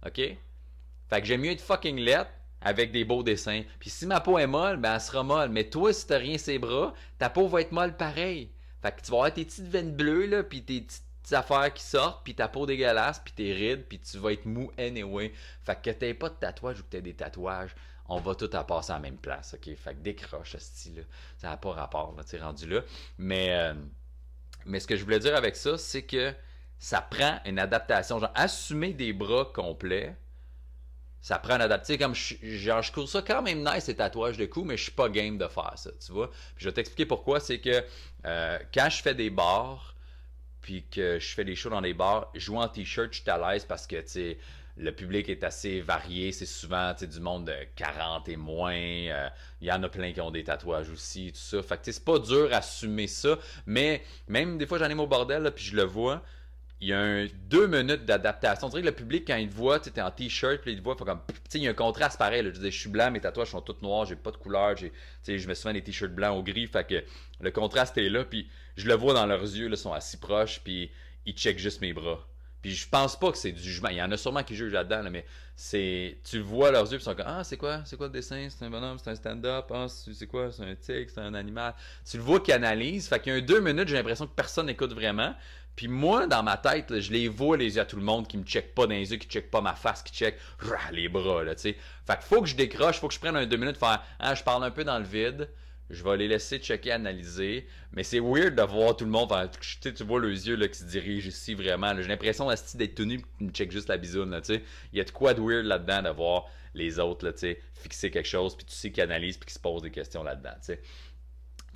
OK? 0.05 0.15
Fait 0.15 1.21
que 1.21 1.25
j'aime 1.25 1.41
mieux 1.41 1.51
être 1.51 1.61
fucking 1.61 1.97
let 1.97 2.27
avec 2.61 2.91
des 2.91 3.05
beaux 3.05 3.23
dessins. 3.23 3.63
Puis 3.79 3.89
si 3.89 4.05
ma 4.05 4.19
peau 4.19 4.37
est 4.37 4.47
molle, 4.47 4.77
ben 4.77 4.95
elle 4.95 5.01
sera 5.01 5.23
molle. 5.23 5.49
Mais 5.49 5.69
toi, 5.69 5.93
si 5.93 6.07
t'as 6.07 6.17
rien 6.17 6.37
ses 6.37 6.59
bras, 6.59 6.93
ta 7.17 7.29
peau 7.29 7.47
va 7.47 7.61
être 7.61 7.71
molle 7.71 7.95
pareil. 7.95 8.51
Fait 8.81 8.91
que 8.95 9.01
tu 9.01 9.11
vas 9.11 9.17
avoir 9.17 9.33
tes 9.33 9.45
petites 9.45 9.67
veines 9.67 9.95
bleues, 9.95 10.25
là, 10.25 10.43
puis 10.43 10.63
tes 10.63 10.81
petites 10.81 11.03
affaires 11.31 11.73
qui 11.73 11.83
sortent, 11.83 12.23
puis 12.23 12.33
ta 12.35 12.47
peau 12.47 12.65
dégueulasse, 12.65 13.19
puis 13.19 13.33
tes 13.33 13.53
rides, 13.53 13.85
puis 13.87 13.99
tu 13.99 14.17
vas 14.17 14.31
être 14.31 14.45
mou 14.45 14.71
anyway. 14.77 15.33
Fait 15.63 15.79
que 15.81 15.89
t'aies 15.91 16.13
pas 16.13 16.29
de 16.29 16.35
tatouage 16.35 16.79
ou 16.79 16.83
que 16.83 16.89
t'aies 16.89 17.01
des 17.01 17.13
tatouages, 17.13 17.75
on 18.07 18.19
va 18.19 18.35
tout 18.35 18.49
à 18.53 18.63
passer 18.63 18.91
à 18.91 18.95
la 18.95 19.01
même 19.01 19.17
place, 19.17 19.53
ok? 19.53 19.75
Fait 19.75 19.93
que 19.93 19.99
décroche 19.99 20.53
ce 20.53 20.59
style-là. 20.59 21.03
Ça 21.37 21.49
n'a 21.49 21.57
pas 21.57 21.71
rapport, 21.71 22.15
là, 22.17 22.23
tu 22.23 22.37
rendu 22.37 22.67
là. 22.67 22.81
Mais, 23.17 23.49
euh, 23.51 23.73
mais 24.65 24.79
ce 24.79 24.87
que 24.87 24.95
je 24.95 25.03
voulais 25.03 25.19
dire 25.19 25.35
avec 25.35 25.55
ça, 25.55 25.77
c'est 25.77 26.03
que 26.03 26.33
ça 26.79 27.01
prend 27.01 27.39
une 27.45 27.59
adaptation. 27.59 28.19
Genre, 28.19 28.31
assumer 28.33 28.93
des 28.93 29.13
bras 29.13 29.45
complets, 29.53 30.15
ça 31.21 31.37
prend 31.39 31.53
un 31.53 31.61
adapté. 31.61 31.97
Comme 31.97 32.15
je, 32.15 32.35
genre, 32.41 32.81
je 32.81 33.05
ça 33.05 33.21
quand 33.21 33.41
même 33.41 33.59
nice, 33.59 33.85
ces 33.85 33.95
tatouages 33.95 34.37
de 34.37 34.45
cou, 34.45 34.63
mais 34.63 34.77
je 34.77 34.83
suis 34.83 34.91
pas 34.91 35.09
game 35.09 35.37
de 35.37 35.47
faire 35.47 35.73
ça, 35.75 35.91
tu 36.05 36.11
vois. 36.11 36.29
Puis 36.29 36.63
je 36.63 36.69
vais 36.69 36.73
t'expliquer 36.73 37.05
pourquoi. 37.05 37.39
C'est 37.39 37.59
que 37.59 37.83
euh, 38.25 38.59
quand 38.73 38.89
je 38.89 39.01
fais 39.01 39.15
des 39.15 39.29
bars, 39.29 39.95
puis 40.61 40.85
que 40.89 41.19
je 41.19 41.27
fais 41.33 41.45
des 41.45 41.55
shows 41.55 41.69
dans 41.69 41.81
des 41.81 41.93
bars, 41.93 42.31
jouer 42.35 42.57
en 42.57 42.67
t-shirt, 42.67 43.09
je 43.11 43.21
suis 43.21 43.29
à 43.29 43.37
l'aise 43.37 43.65
parce 43.65 43.87
que, 43.87 43.95
tu 43.97 44.07
sais, 44.07 44.37
le 44.77 44.93
public 44.93 45.27
est 45.29 45.43
assez 45.43 45.81
varié. 45.81 46.31
C'est 46.31 46.45
souvent 46.45 46.93
du 46.93 47.19
monde 47.19 47.45
de 47.47 47.55
40 47.75 48.29
et 48.29 48.37
moins. 48.37 48.75
Il 48.75 49.31
y 49.61 49.71
en 49.71 49.83
a 49.83 49.89
plein 49.89 50.13
qui 50.13 50.21
ont 50.21 50.31
des 50.31 50.43
tatouages 50.43 50.89
aussi, 50.89 51.33
tout 51.33 51.39
ça. 51.39 51.61
Fait 51.61 51.79
c'est 51.83 52.03
pas 52.03 52.19
dur 52.19 52.49
à 52.53 52.57
assumer 52.57 53.07
ça. 53.07 53.37
Mais 53.65 54.03
même 54.27 54.57
des 54.57 54.65
fois, 54.67 54.77
j'en 54.77 54.89
ai 54.89 54.93
au 54.93 55.07
bordel, 55.07 55.51
puis 55.53 55.65
je 55.65 55.75
le 55.75 55.83
vois 55.83 56.23
il 56.81 56.87
y 56.87 56.93
a 56.93 56.99
un 56.99 57.27
deux 57.49 57.67
minutes 57.67 58.05
d'adaptation. 58.05 58.67
On 58.67 58.69
dirait 58.69 58.81
que 58.81 58.87
le 58.87 58.95
public, 58.95 59.25
quand 59.27 59.35
il 59.35 59.49
te 59.49 59.55
voit, 59.55 59.79
tu 59.79 59.89
es 59.89 60.01
en 60.01 60.11
t-shirt, 60.11 60.61
puis 60.61 60.71
il 60.71 60.79
te 60.79 60.83
voit, 60.83 60.95
faut 60.95 61.03
comme, 61.03 61.21
il 61.53 61.63
y 61.63 61.67
a 61.67 61.71
un 61.71 61.73
contraste 61.73 62.17
pareil. 62.17 62.43
Je, 62.45 62.59
dis, 62.59 62.71
je 62.71 62.79
suis 62.79 62.89
blanc, 62.89 63.11
mes 63.11 63.19
tatouages 63.19 63.49
sont 63.49 63.61
tous 63.61 63.81
noirs, 63.81 64.05
j'ai 64.05 64.15
pas 64.15 64.31
de 64.31 64.37
couleur, 64.37 64.75
j'ai, 64.77 64.91
je 65.37 65.47
mets 65.47 65.55
souvent 65.55 65.73
des 65.73 65.83
t-shirts 65.83 66.13
blancs 66.13 66.37
au 66.37 66.43
gris, 66.43 66.67
fait 66.67 66.87
que 66.87 67.03
le 67.41 67.51
contraste 67.51 67.97
est 67.97 68.09
là, 68.09 68.23
puis 68.23 68.49
je 68.77 68.87
le 68.87 68.93
vois 68.93 69.13
dans 69.13 69.25
leurs 69.25 69.41
yeux, 69.41 69.67
ils 69.69 69.77
sont 69.77 69.93
assis 69.93 70.17
proches, 70.17 70.61
puis 70.63 70.89
ils 71.25 71.33
checkent 71.33 71.59
juste 71.59 71.81
mes 71.81 71.91
bras. 71.91 72.25
Puis 72.61 72.73
je 72.73 72.89
pense 72.89 73.17
pas 73.17 73.31
que 73.31 73.37
c'est 73.37 73.53
du 73.53 73.61
jugement. 73.61 73.89
Il 73.89 73.97
y 73.97 74.01
en 74.01 74.11
a 74.11 74.17
sûrement 74.17 74.43
qui 74.43 74.53
jugent 74.53 74.73
là-dedans, 74.73 75.09
mais 75.09 75.25
c'est. 75.55 76.17
Tu 76.29 76.39
vois 76.39 76.71
leurs 76.71 76.91
yeux, 76.91 76.97
puis 76.97 77.03
ils 77.03 77.05
sont 77.05 77.15
comme 77.15 77.25
Ah, 77.25 77.43
c'est 77.43 77.55
quoi 77.55 77.83
C'est 77.85 77.95
quoi 77.95 78.07
le 78.07 78.11
dessin? 78.11 78.47
C'est 78.49 78.65
un 78.65 78.69
bonhomme, 78.69 78.97
c'est 79.01 79.09
un 79.09 79.15
stand-up 79.15 79.71
Ah, 79.73 79.87
c'est 79.87 80.27
quoi? 80.27 80.51
C'est 80.51 80.63
un 80.63 80.75
tigre, 80.75 81.09
c'est 81.13 81.21
un 81.21 81.33
animal. 81.35 81.73
Tu 82.09 82.17
le 82.17 82.23
vois 82.23 82.41
qu'ils 82.41 82.53
analysent. 82.53 83.07
Fait 83.07 83.19
qu'il 83.21 83.31
y 83.31 83.35
a 83.35 83.39
un 83.39 83.41
deux 83.41 83.61
minutes, 83.61 83.87
j'ai 83.87 83.95
l'impression 83.95 84.27
que 84.27 84.35
personne 84.35 84.65
n'écoute 84.65 84.93
vraiment. 84.93 85.33
Puis 85.79 85.87
moi, 85.87 86.27
dans 86.27 86.43
ma 86.43 86.57
tête, 86.57 86.99
je 86.99 87.09
les 87.09 87.29
vois 87.29 87.55
les 87.55 87.77
yeux 87.77 87.81
à 87.81 87.85
tout 87.85 87.95
le 87.95 88.01
monde 88.01 88.27
qui 88.27 88.37
me 88.37 88.43
check 88.43 88.75
pas 88.75 88.85
dans 88.85 88.93
les 88.93 89.13
yeux, 89.13 89.17
qui 89.17 89.29
check 89.29 89.49
pas 89.49 89.61
ma 89.61 89.75
face, 89.75 90.03
qui 90.03 90.13
check 90.13 90.35
les 90.91 91.07
bras, 91.07 91.45
là, 91.45 91.55
tu. 91.55 91.73
Fait 92.05 92.15
qu'il 92.17 92.23
faut 92.23 92.41
que 92.41 92.49
je 92.49 92.55
décroche, 92.57 92.99
faut 92.99 93.07
que 93.07 93.13
je 93.13 93.19
prenne 93.19 93.37
un 93.37 93.45
deux 93.45 93.55
minutes, 93.55 93.77
faire, 93.77 94.03
ah, 94.19 94.35
je 94.35 94.43
parle 94.43 94.65
un 94.65 94.71
peu 94.71 94.83
dans 94.83 94.99
le 94.99 95.05
vide. 95.05 95.47
Je 95.89 96.03
vais 96.03 96.17
les 96.17 96.27
laisser 96.27 96.57
checker, 96.57 96.91
analyser. 96.91 97.65
Mais 97.93 98.03
c'est 98.03 98.19
weird 98.19 98.55
de 98.55 98.61
voir 98.61 98.97
tout 98.97 99.05
le 99.05 99.11
monde. 99.11 99.31
tu, 99.79 100.03
vois 100.03 100.19
les 100.19 100.49
yeux 100.49 100.57
qui 100.67 100.79
se 100.79 100.83
dirigent 100.83 101.29
ici 101.29 101.53
vraiment. 101.53 101.95
J'ai 101.95 102.09
l'impression 102.09 102.49
d'être 102.49 102.95
tenu 102.95 103.21
qui 103.37 103.45
me 103.45 103.51
check 103.51 103.71
juste 103.71 103.87
la 103.87 103.95
bisoune. 103.95 104.31
Là, 104.31 104.41
Il 104.49 104.97
y 104.97 104.99
a 104.99 105.05
de 105.05 105.11
quoi 105.11 105.33
de 105.33 105.39
weird 105.39 105.63
là-dedans 105.63 106.01
de 106.01 106.09
voir 106.09 106.47
les 106.73 106.99
autres 106.99 107.25
là, 107.25 107.31
fixer 107.73 108.11
quelque 108.11 108.27
chose, 108.27 108.57
puis 108.57 108.65
tu 108.65 108.75
sais 108.75 108.91
qu'ils 108.91 109.03
analysent, 109.03 109.37
puis 109.37 109.45
qu'ils 109.45 109.53
se 109.53 109.59
posent 109.59 109.81
des 109.81 109.91
questions 109.91 110.23
là-dedans. 110.23 110.55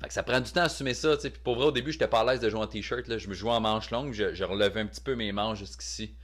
Fait 0.00 0.08
que 0.08 0.12
ça 0.12 0.22
prend 0.22 0.40
du 0.40 0.50
temps 0.50 0.62
à 0.62 0.64
assumer 0.64 0.94
ça, 0.94 1.16
tu 1.16 1.22
sais. 1.22 1.30
Pour 1.30 1.56
vrai, 1.56 1.66
au 1.66 1.72
début, 1.72 1.92
j'étais 1.92 2.08
pas 2.08 2.20
à 2.20 2.24
l'aise 2.24 2.40
de 2.40 2.48
jouer 2.48 2.60
en 2.60 2.66
t-shirt. 2.66 3.18
Je 3.18 3.28
me 3.28 3.34
jouais 3.34 3.52
en 3.52 3.60
manche 3.60 3.90
longue, 3.90 4.12
je, 4.12 4.44
relevais 4.44 4.80
un 4.80 4.86
petit 4.86 5.00
peu 5.00 5.14
mes 5.14 5.32
manches 5.32 5.58
jusqu'ici. 5.58 6.16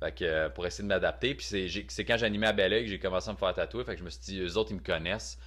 Fait 0.00 0.12
que 0.12 0.24
euh, 0.24 0.48
pour 0.48 0.66
essayer 0.66 0.82
de 0.82 0.88
m'adapter. 0.88 1.34
Puis 1.34 1.46
c'est 1.88 2.04
quand 2.04 2.16
j'animais 2.16 2.48
à 2.48 2.52
Belleuil 2.52 2.84
que 2.84 2.90
j'ai 2.90 2.98
commencé 2.98 3.30
à 3.30 3.32
me 3.32 3.38
faire 3.38 3.54
tatouer. 3.54 3.84
Fait 3.84 3.94
que 3.94 4.00
je 4.00 4.04
me 4.04 4.10
suis 4.10 4.20
dit, 4.22 4.40
eux 4.40 4.56
autres, 4.56 4.72
ils 4.72 4.76
me 4.76 4.82
connaissent. 4.82 5.38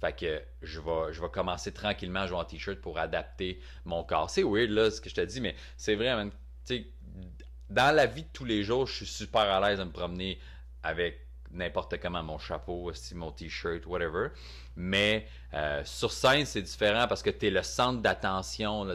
Fait 0.00 0.14
que 0.14 0.42
je 0.62 0.80
vais, 0.80 1.12
je 1.12 1.20
vais 1.20 1.28
commencer 1.30 1.72
tranquillement 1.72 2.20
à 2.20 2.26
jouer 2.26 2.38
en 2.38 2.44
t-shirt 2.44 2.80
pour 2.80 2.98
adapter 2.98 3.60
mon 3.84 4.04
corps. 4.04 4.30
C'est 4.30 4.42
weird, 4.44 4.70
là, 4.70 4.90
ce 4.90 5.00
que 5.00 5.08
je 5.08 5.14
te 5.14 5.22
dis, 5.22 5.40
mais 5.40 5.56
c'est 5.76 5.94
vrai, 5.94 6.14
tu 6.24 6.30
sais, 6.64 6.86
dans 7.70 7.94
la 7.94 8.06
vie 8.06 8.22
de 8.22 8.28
tous 8.32 8.44
les 8.44 8.62
jours, 8.62 8.86
je 8.86 8.94
suis 8.94 9.06
super 9.06 9.40
à 9.40 9.68
l'aise 9.68 9.78
de 9.78 9.84
me 9.84 9.90
promener 9.90 10.38
avec 10.82 11.25
n'importe 11.56 11.98
comment, 12.00 12.22
mon 12.22 12.38
chapeau, 12.38 12.84
aussi, 12.84 13.14
mon 13.14 13.32
t-shirt, 13.32 13.86
whatever. 13.86 14.28
Mais 14.76 15.26
euh, 15.54 15.82
sur 15.84 16.12
scène, 16.12 16.44
c'est 16.44 16.62
différent 16.62 17.06
parce 17.08 17.22
que 17.22 17.30
tu 17.30 17.46
es 17.46 17.50
le 17.50 17.62
centre 17.62 18.00
d'attention. 18.00 18.86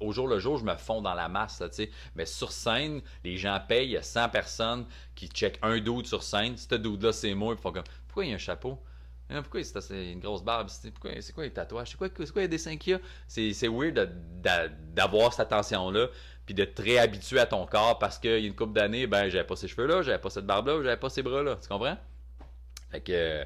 Au 0.00 0.12
jour 0.12 0.26
le 0.26 0.38
jour, 0.38 0.58
je 0.58 0.64
me 0.64 0.74
fonds 0.76 1.02
dans 1.02 1.14
la 1.14 1.28
masse. 1.28 1.60
Là, 1.60 1.68
mais 2.14 2.24
sur 2.24 2.50
scène, 2.50 3.02
les 3.24 3.36
gens 3.36 3.60
payent. 3.66 3.88
Il 3.88 3.92
y 3.92 3.96
a 3.96 4.02
100 4.02 4.30
personnes 4.30 4.86
qui 5.14 5.28
checkent 5.28 5.58
un 5.62 5.78
doute 5.78 6.06
sur 6.06 6.22
scène. 6.22 6.56
Ce 6.56 6.74
doute-là, 6.74 7.12
c'est 7.12 7.34
moi. 7.34 7.54
Ils 7.56 7.60
font 7.60 7.72
comme 7.72 7.84
Pourquoi 8.06 8.24
il 8.24 8.30
y 8.30 8.32
a 8.32 8.36
un 8.36 8.38
chapeau? 8.38 8.78
Hein, 9.30 9.42
pourquoi 9.42 9.62
c'est 9.62 10.12
une 10.12 10.20
grosse 10.20 10.42
barbe? 10.42 10.68
C'est 10.70 10.90
quoi 11.34 11.44
les 11.44 11.52
tatouages? 11.52 11.90
C'est 11.90 11.98
quoi, 11.98 12.08
quoi 12.08 12.42
les 12.42 12.48
dessins 12.48 12.76
qu'il 12.78 12.92
y 12.92 12.94
a? 12.94 13.00
C'est 13.26 13.68
weird 13.68 14.10
d'avoir 14.94 15.32
cette 15.34 15.52
attention-là 15.52 16.06
puis 16.48 16.54
de 16.54 16.64
te 16.64 16.80
réhabituer 16.80 17.40
à 17.40 17.44
ton 17.44 17.66
corps 17.66 17.98
parce 17.98 18.18
qu'il 18.18 18.30
y 18.30 18.32
a 18.32 18.38
une 18.38 18.54
couple 18.54 18.72
d'années, 18.72 19.06
ben 19.06 19.28
j'avais 19.28 19.44
pas 19.44 19.54
ces 19.54 19.68
cheveux-là, 19.68 20.00
j'avais 20.00 20.16
pas 20.16 20.30
cette 20.30 20.46
barbe-là, 20.46 20.82
j'avais 20.82 20.96
pas 20.96 21.10
ces 21.10 21.20
bras-là. 21.22 21.58
Tu 21.60 21.68
comprends? 21.68 21.98
Fait 22.90 23.02
que. 23.02 23.44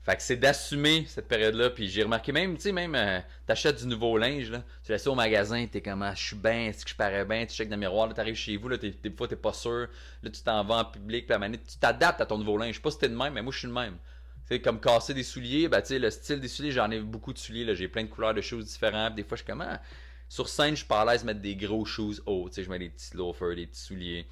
Fait 0.00 0.16
que 0.16 0.22
c'est 0.22 0.36
d'assumer 0.36 1.04
cette 1.06 1.28
période-là. 1.28 1.68
Puis 1.68 1.86
j'ai 1.86 2.02
remarqué 2.02 2.32
même, 2.32 2.56
tu 2.56 2.62
sais, 2.62 2.72
même, 2.72 2.94
euh, 2.94 3.20
t'achètes 3.44 3.76
du 3.76 3.86
nouveau 3.86 4.16
linge, 4.16 4.50
là. 4.50 4.62
Tu 4.82 4.92
laisses 4.92 5.06
au 5.06 5.14
magasin, 5.14 5.66
t'es 5.66 5.82
comme, 5.82 6.00
ah, 6.00 6.14
je 6.14 6.28
suis 6.28 6.36
bien, 6.36 6.68
est-ce 6.68 6.86
que 6.86 6.92
je 6.92 6.96
parais 6.96 7.26
bien, 7.26 7.44
tu 7.44 7.54
checkes 7.54 7.68
dans 7.68 7.76
le 7.76 7.80
miroir, 7.80 8.06
là, 8.06 8.14
t'arrives 8.14 8.36
chez 8.36 8.56
vous, 8.56 8.70
là, 8.70 8.78
des 8.78 8.94
fois, 9.14 9.28
t'es 9.28 9.36
pas 9.36 9.52
sûr. 9.52 9.88
Là, 10.22 10.30
tu 10.30 10.40
t'en 10.40 10.64
vas 10.64 10.76
en 10.76 10.84
public, 10.86 11.26
puis 11.26 11.38
la 11.38 11.50
tu 11.50 11.78
t'adaptes 11.78 12.22
à 12.22 12.26
ton 12.26 12.38
nouveau 12.38 12.56
linge. 12.56 12.70
Je 12.70 12.76
sais 12.76 12.82
pas 12.82 12.90
si 12.90 12.98
t'es 13.00 13.10
de 13.10 13.16
même, 13.16 13.34
mais 13.34 13.42
moi, 13.42 13.52
je 13.52 13.58
suis 13.58 13.68
le 13.68 13.74
même. 13.74 13.98
C'est 14.46 14.62
comme 14.62 14.80
casser 14.80 15.12
des 15.12 15.24
souliers, 15.24 15.68
ben, 15.68 15.82
tu 15.82 15.88
sais, 15.88 15.98
le 15.98 16.08
style 16.08 16.40
des 16.40 16.48
souliers, 16.48 16.72
j'en 16.72 16.90
ai 16.90 17.00
beaucoup 17.00 17.34
de 17.34 17.38
souliers, 17.38 17.66
là. 17.66 17.74
J'ai 17.74 17.88
plein 17.88 18.04
de 18.04 18.08
couleurs 18.08 18.32
de 18.32 18.40
choses 18.40 18.64
différentes. 18.64 19.14
Des 19.14 19.24
fois, 19.24 19.36
je 19.36 19.42
suis 19.42 19.50
comme, 19.50 19.60
ah, 19.60 19.82
sur 20.28 20.48
scène, 20.48 20.70
je 20.70 20.78
suis 20.80 20.86
pas 20.86 21.02
à 21.02 21.12
l'aise 21.12 21.24
mettre 21.24 21.40
des 21.40 21.56
gros 21.56 21.84
shoes 21.84 22.20
hauts. 22.26 22.48
Tu 22.48 22.56
sais, 22.56 22.64
je 22.64 22.70
mets 22.70 22.78
des 22.78 22.88
petits 22.88 23.16
loafers, 23.16 23.54
des 23.54 23.66
petits 23.66 23.80
souliers. 23.80 24.26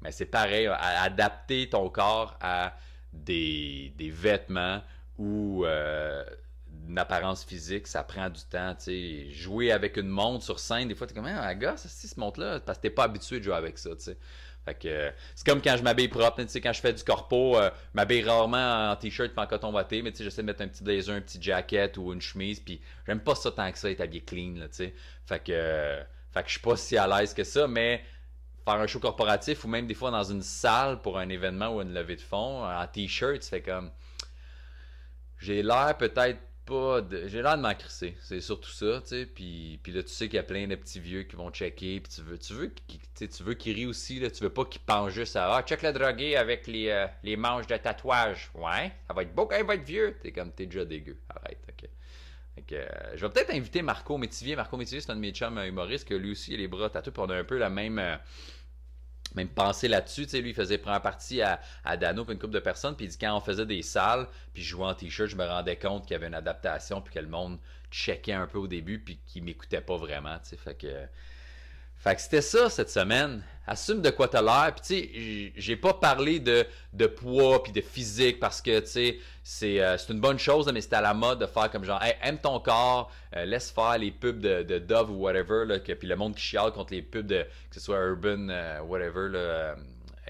Mais 0.00 0.12
c'est 0.12 0.26
pareil, 0.26 0.68
adapter 0.68 1.68
ton 1.68 1.88
corps 1.90 2.36
à 2.40 2.76
des, 3.12 3.92
vêtements 3.98 4.80
ou 5.18 5.64
euh, 5.64 6.24
une 6.88 6.98
apparence 6.98 7.44
physique, 7.44 7.88
ça 7.88 8.04
prend 8.04 8.30
du 8.30 8.42
temps. 8.42 8.74
Tu 8.76 8.84
sais. 8.84 9.30
Jouer 9.32 9.72
avec 9.72 9.96
une 9.96 10.08
montre 10.08 10.44
sur 10.44 10.60
scène, 10.60 10.88
des 10.88 10.94
fois, 10.94 11.06
tu 11.06 11.14
es 11.14 11.16
comme, 11.16 11.26
ah, 11.26 11.54
gars, 11.54 11.76
c'est 11.76 12.06
ce 12.06 12.20
montre-là, 12.20 12.60
parce 12.60 12.78
que 12.78 12.82
t'es 12.82 12.90
pas 12.90 13.04
habitué 13.04 13.40
de 13.40 13.44
jouer 13.44 13.56
avec 13.56 13.78
ça. 13.78 13.90
Tu 13.96 14.02
sais 14.02 14.18
c'est 14.80 15.46
comme 15.46 15.62
quand 15.62 15.76
je 15.76 15.82
m'habille 15.82 16.08
propre, 16.08 16.42
tu 16.42 16.48
sais, 16.48 16.60
quand 16.60 16.72
je 16.72 16.80
fais 16.80 16.92
du 16.92 17.02
corpo, 17.04 17.56
euh, 17.56 17.70
je 17.92 17.96
m'habille 17.96 18.22
rarement 18.22 18.90
en 18.90 18.96
t-shirt 18.96 19.32
et 19.36 19.40
en 19.40 19.46
coton 19.46 19.72
watté, 19.72 20.02
mais 20.02 20.10
tu 20.10 20.18
sais, 20.18 20.24
j'essaie 20.24 20.42
de 20.42 20.46
mettre 20.46 20.62
un 20.62 20.68
petit 20.68 20.82
blazer, 20.82 21.14
un 21.14 21.20
petit 21.20 21.40
jacket 21.40 21.96
ou 21.96 22.12
une 22.12 22.20
chemise, 22.20 22.60
puis 22.60 22.80
j'aime 23.06 23.20
pas 23.20 23.34
ça 23.34 23.50
tant 23.50 23.70
que 23.70 23.78
ça 23.78 23.90
être 23.90 24.00
habillé 24.00 24.22
clean, 24.22 24.54
tu 24.54 24.68
sais. 24.70 24.94
Fait 25.26 25.40
que, 25.40 25.98
fait 26.32 26.42
que 26.42 26.46
je 26.46 26.52
suis 26.52 26.60
pas 26.60 26.76
si 26.76 26.96
à 26.96 27.06
l'aise 27.06 27.34
que 27.34 27.44
ça, 27.44 27.66
mais 27.66 28.02
faire 28.64 28.74
un 28.74 28.86
show 28.86 29.00
corporatif 29.00 29.64
ou 29.64 29.68
même 29.68 29.86
des 29.86 29.94
fois 29.94 30.10
dans 30.10 30.24
une 30.24 30.42
salle 30.42 31.00
pour 31.00 31.18
un 31.18 31.28
événement 31.28 31.68
ou 31.74 31.82
une 31.82 31.94
levée 31.94 32.16
de 32.16 32.20
fonds, 32.20 32.64
en 32.64 32.86
t-shirt, 32.86 33.42
fais 33.44 33.62
comme 33.62 33.90
j'ai 35.38 35.62
l'air 35.62 35.96
peut-être 35.96 36.38
j'ai 37.26 37.42
l'air 37.42 37.56
de 37.56 37.62
m'en 37.62 37.74
crisser. 37.74 38.16
C'est 38.20 38.40
surtout 38.40 38.70
ça, 38.70 39.00
tu 39.02 39.08
sais. 39.08 39.26
Puis, 39.26 39.80
là, 39.86 40.02
tu 40.02 40.08
sais 40.08 40.26
qu'il 40.26 40.36
y 40.36 40.38
a 40.38 40.42
plein 40.42 40.66
de 40.66 40.74
petits 40.74 41.00
vieux 41.00 41.22
qui 41.22 41.36
vont 41.36 41.50
checker. 41.50 42.00
Puis 42.00 42.12
tu 42.12 42.22
veux, 42.22 42.38
tu 42.38 42.52
veux, 42.52 42.72
tu 43.16 43.42
veux 43.42 43.54
qu'ils 43.54 43.74
rient 43.74 43.86
aussi. 43.86 44.20
Là. 44.20 44.30
Tu 44.30 44.42
veux 44.42 44.50
pas 44.50 44.64
qu'ils 44.64 44.82
pensent 44.82 45.12
juste 45.12 45.36
à 45.36 45.54
Ah, 45.54 45.62
check 45.62 45.82
le 45.82 45.92
drogué 45.92 46.36
avec 46.36 46.66
les, 46.66 46.88
euh, 46.88 47.06
les 47.22 47.36
manches 47.36 47.66
de 47.66 47.76
tatouage. 47.76 48.50
Ouais, 48.54 48.92
ça 49.06 49.14
va 49.14 49.22
être 49.22 49.34
beau 49.34 49.46
quand 49.46 49.56
il 49.58 49.64
va 49.64 49.74
être 49.74 49.84
vieux. 49.84 50.16
T'es 50.22 50.32
comme, 50.32 50.52
t'es 50.52 50.66
déjà 50.66 50.84
dégueu. 50.84 51.16
Arrête, 51.28 51.58
ok. 51.68 51.88
Euh, 52.72 52.86
je 53.14 53.24
vais 53.24 53.32
peut-être 53.32 53.54
inviter 53.54 53.82
Marco 53.82 54.18
Métivier. 54.18 54.56
Marco 54.56 54.76
Métivier, 54.76 55.00
c'est 55.00 55.10
un 55.10 55.16
de 55.16 55.20
mes 55.20 55.32
chums 55.32 55.58
humoristes 55.58 56.08
que 56.08 56.14
lui 56.14 56.32
aussi, 56.32 56.52
il 56.52 56.54
a 56.54 56.58
les 56.58 56.68
bras 56.68 56.90
tatoués. 56.90 57.12
On 57.18 57.30
a 57.30 57.36
un 57.36 57.44
peu 57.44 57.58
la 57.58 57.70
même. 57.70 57.98
Euh, 57.98 58.16
même 59.34 59.48
penser 59.48 59.88
là-dessus. 59.88 60.24
Tu 60.24 60.30
sais, 60.30 60.40
lui, 60.40 60.50
il 60.50 60.54
faisait 60.54 60.78
prendre 60.78 61.00
partie 61.00 61.42
à, 61.42 61.60
à 61.84 61.96
Dano 61.96 62.24
puis 62.24 62.34
une 62.34 62.40
couple 62.40 62.54
de 62.54 62.60
personnes. 62.60 62.96
Puis 62.96 63.06
il 63.06 63.18
quand 63.18 63.36
on 63.36 63.40
faisait 63.40 63.66
des 63.66 63.82
salles, 63.82 64.26
puis 64.52 64.62
je 64.62 64.68
jouais 64.70 64.86
en 64.86 64.94
t-shirt, 64.94 65.28
je 65.28 65.36
me 65.36 65.44
rendais 65.44 65.76
compte 65.76 66.02
qu'il 66.02 66.12
y 66.12 66.16
avait 66.16 66.28
une 66.28 66.34
adaptation, 66.34 67.00
puis 67.00 67.14
que 67.14 67.20
le 67.20 67.28
monde 67.28 67.58
checkait 67.90 68.32
un 68.32 68.46
peu 68.46 68.58
au 68.58 68.66
début, 68.66 68.98
puis 68.98 69.18
qu'il 69.26 69.44
m'écoutait 69.44 69.80
pas 69.80 69.96
vraiment. 69.96 70.38
Tu 70.38 70.50
sais, 70.50 70.56
fait 70.56 70.74
que 70.74 71.06
fait 71.98 72.14
que 72.14 72.20
c'était 72.20 72.42
ça 72.42 72.70
cette 72.70 72.90
semaine. 72.90 73.42
Assume 73.66 74.00
de 74.00 74.08
quoi 74.08 74.28
t'as 74.28 74.40
l'air. 74.40 74.72
Puis 74.74 74.80
tu 74.80 74.94
sais, 74.94 75.52
j'ai 75.56 75.76
pas 75.76 75.92
parlé 75.92 76.40
de, 76.40 76.64
de 76.94 77.06
poids 77.06 77.62
puis 77.62 77.70
de 77.70 77.82
physique 77.82 78.40
parce 78.40 78.62
que 78.62 78.80
tu 78.80 78.86
sais, 78.86 79.18
c'est 79.42 79.80
euh, 79.82 79.96
une 80.08 80.20
bonne 80.20 80.38
chose, 80.38 80.70
mais 80.72 80.80
c'était 80.80 80.96
à 80.96 81.02
la 81.02 81.12
mode 81.12 81.40
de 81.40 81.46
faire 81.46 81.70
comme 81.70 81.84
genre, 81.84 82.02
hey, 82.02 82.14
aime 82.22 82.38
ton 82.38 82.60
corps, 82.60 83.10
euh, 83.36 83.44
laisse 83.44 83.70
faire 83.70 83.98
les 83.98 84.10
pubs 84.10 84.40
de, 84.40 84.62
de 84.62 84.78
Dove 84.78 85.10
ou 85.10 85.16
whatever, 85.16 85.66
là, 85.66 85.80
que, 85.80 85.92
puis 85.92 86.08
le 86.08 86.16
monde 86.16 86.34
qui 86.34 86.40
chiale 86.40 86.72
contre 86.72 86.94
les 86.94 87.02
pubs 87.02 87.26
de, 87.26 87.42
que 87.42 87.74
ce 87.74 87.80
soit 87.80 87.98
Urban, 87.98 88.48
euh, 88.48 88.80
whatever, 88.80 89.28
là, 89.28 89.74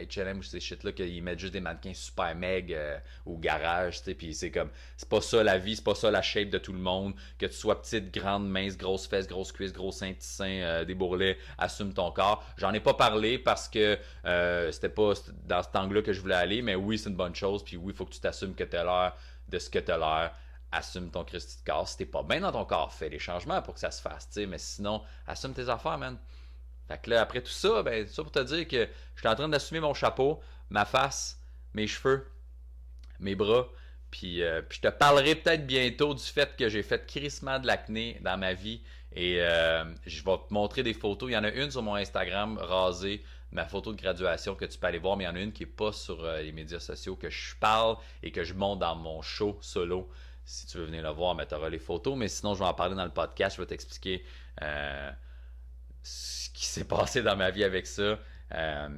H&M 0.00 0.38
ou 0.38 0.42
ces 0.42 0.61
shit-là 0.61 0.92
qu'ils 0.92 1.22
mettent 1.22 1.38
juste 1.38 1.52
des 1.52 1.61
mannequins 1.61 1.94
super 1.94 2.34
meg 2.34 2.72
euh, 2.72 2.98
au 3.26 3.37
garage, 3.37 3.98
tu 3.98 4.04
sais, 4.04 4.14
puis 4.14 4.34
c'est 4.34 4.50
comme, 4.50 4.70
c'est 4.96 5.08
pas 5.08 5.20
ça 5.20 5.42
la 5.42 5.58
vie, 5.58 5.76
c'est 5.76 5.84
pas 5.84 5.94
ça 5.94 6.11
la 6.11 6.22
shape 6.22 6.50
de 6.50 6.58
tout 6.58 6.72
le 6.72 6.78
monde, 6.78 7.14
que 7.38 7.46
tu 7.46 7.54
sois 7.54 7.80
petite, 7.80 8.12
grande, 8.12 8.48
mince, 8.48 8.76
grosse 8.76 9.06
fesse, 9.06 9.26
grosse 9.26 9.52
cuisse, 9.52 9.72
gros 9.72 9.92
sein, 9.92 10.12
petit 10.12 10.28
sein, 10.28 10.61
euh, 10.62 10.84
des 10.84 10.94
bourrelets, 10.94 11.38
assume 11.58 11.92
ton 11.92 12.11
corps. 12.11 12.44
J'en 12.56 12.72
ai 12.72 12.80
pas 12.80 12.94
parlé 12.94 13.38
parce 13.38 13.68
que 13.68 13.98
euh, 14.24 14.72
c'était 14.72 14.88
pas 14.88 15.12
dans 15.44 15.62
cet 15.62 15.76
angle-là 15.76 16.02
que 16.02 16.12
je 16.12 16.20
voulais 16.20 16.34
aller, 16.34 16.62
mais 16.62 16.74
oui, 16.74 16.98
c'est 16.98 17.11
une 17.11 17.16
bonne 17.16 17.34
chose, 17.34 17.64
puis 17.64 17.76
oui, 17.76 17.92
faut 17.94 18.04
que 18.04 18.12
tu 18.14 18.20
t'assumes 18.20 18.54
que 18.54 18.64
t'as 18.64 18.84
l'air 18.84 19.16
de 19.48 19.58
ce 19.58 19.70
que 19.70 19.78
t'as 19.78 19.98
l'air 19.98 20.32
assume 20.70 21.11
ton 21.11 21.24
Christy 21.24 21.58
de 21.58 21.70
corps. 21.70 21.88
Si 21.88 21.96
t'es 21.96 22.06
pas 22.06 22.22
bien 22.22 22.40
dans 22.40 22.52
ton 22.52 22.64
corps, 22.64 22.92
fais 22.92 23.08
les 23.08 23.18
changements 23.18 23.62
pour 23.62 23.74
que 23.74 23.80
ça 23.80 23.90
se 23.90 24.02
fasse, 24.02 24.28
tu 24.28 24.34
sais, 24.34 24.46
mais 24.46 24.58
sinon, 24.58 25.02
assume 25.26 25.54
tes 25.54 25.68
affaires, 25.68 25.98
man. 25.98 26.18
Fait 26.88 27.01
que 27.01 27.11
là, 27.11 27.20
après 27.20 27.42
tout 27.42 27.51
ça, 27.51 27.83
ben, 27.83 28.07
ça 28.09 28.22
pour 28.22 28.33
te 28.33 28.42
dire 28.42 28.66
que 28.66 28.88
je 29.14 29.20
suis 29.20 29.29
en 29.29 29.35
train 29.35 29.48
d'assumer 29.48 29.81
mon 29.81 29.92
chapeau, 29.92 30.40
ma 30.70 30.87
face, 30.87 31.38
mes 31.74 31.87
cheveux, 31.87 32.27
mes 33.20 33.35
bras. 33.35 33.68
Puis, 34.11 34.42
euh, 34.42 34.62
puis 34.62 34.81
je 34.83 34.88
te 34.88 34.92
parlerai 34.92 35.35
peut-être 35.35 35.66
bientôt 35.66 36.14
du 36.14 36.22
fait 36.22 36.57
que 36.57 36.70
j'ai 36.70 36.83
fait 36.83 37.07
crissement 37.07 37.59
de 37.59 37.66
l'acné 37.66 38.18
dans 38.22 38.38
ma 38.38 38.55
vie. 38.55 38.81
Et 39.12 39.37
euh, 39.40 39.85
je 40.07 40.24
vais 40.24 40.37
te 40.37 40.53
montrer 40.53 40.83
des 40.83 40.94
photos. 40.94 41.29
Il 41.31 41.35
y 41.35 41.37
en 41.37 41.44
a 41.44 41.51
une 41.51 41.70
sur 41.70 41.83
mon 41.83 41.94
Instagram 41.94 42.57
rasée, 42.59 43.22
ma 43.53 43.66
photo 43.66 43.92
de 43.92 44.01
graduation 44.01 44.55
que 44.55 44.64
tu 44.64 44.79
peux 44.79 44.87
aller 44.87 44.98
voir, 44.98 45.18
mais 45.18 45.24
il 45.24 45.27
y 45.27 45.31
en 45.31 45.35
a 45.35 45.40
une 45.40 45.53
qui 45.53 45.64
n'est 45.64 45.70
pas 45.70 45.92
sur 45.92 46.24
euh, 46.24 46.40
les 46.40 46.53
médias 46.53 46.81
sociaux 46.81 47.16
que 47.16 47.29
je 47.29 47.55
parle 47.57 47.96
et 48.22 48.33
que 48.33 48.44
je 48.44 48.55
monte 48.55 48.79
dans 48.79 48.96
mon 48.96 49.20
show 49.20 49.59
solo. 49.61 50.09
Si 50.46 50.66
tu 50.66 50.79
veux 50.79 50.87
venir 50.87 51.03
le 51.03 51.11
voir, 51.11 51.37
tu 51.46 51.55
auras 51.55 51.68
les 51.68 51.79
photos. 51.79 52.16
Mais 52.16 52.29
sinon, 52.29 52.55
je 52.55 52.61
vais 52.61 52.64
en 52.64 52.72
parler 52.72 52.94
dans 52.94 53.05
le 53.05 53.11
podcast. 53.11 53.57
Je 53.57 53.61
vais 53.61 53.66
t'expliquer 53.66 54.24
ce 56.08 56.50
qui 56.50 56.66
s'est 56.66 56.84
passé 56.84 57.22
dans 57.22 57.36
ma 57.36 57.50
vie 57.50 57.64
avec 57.64 57.86
ça. 57.86 58.18
Euh, 58.54 58.88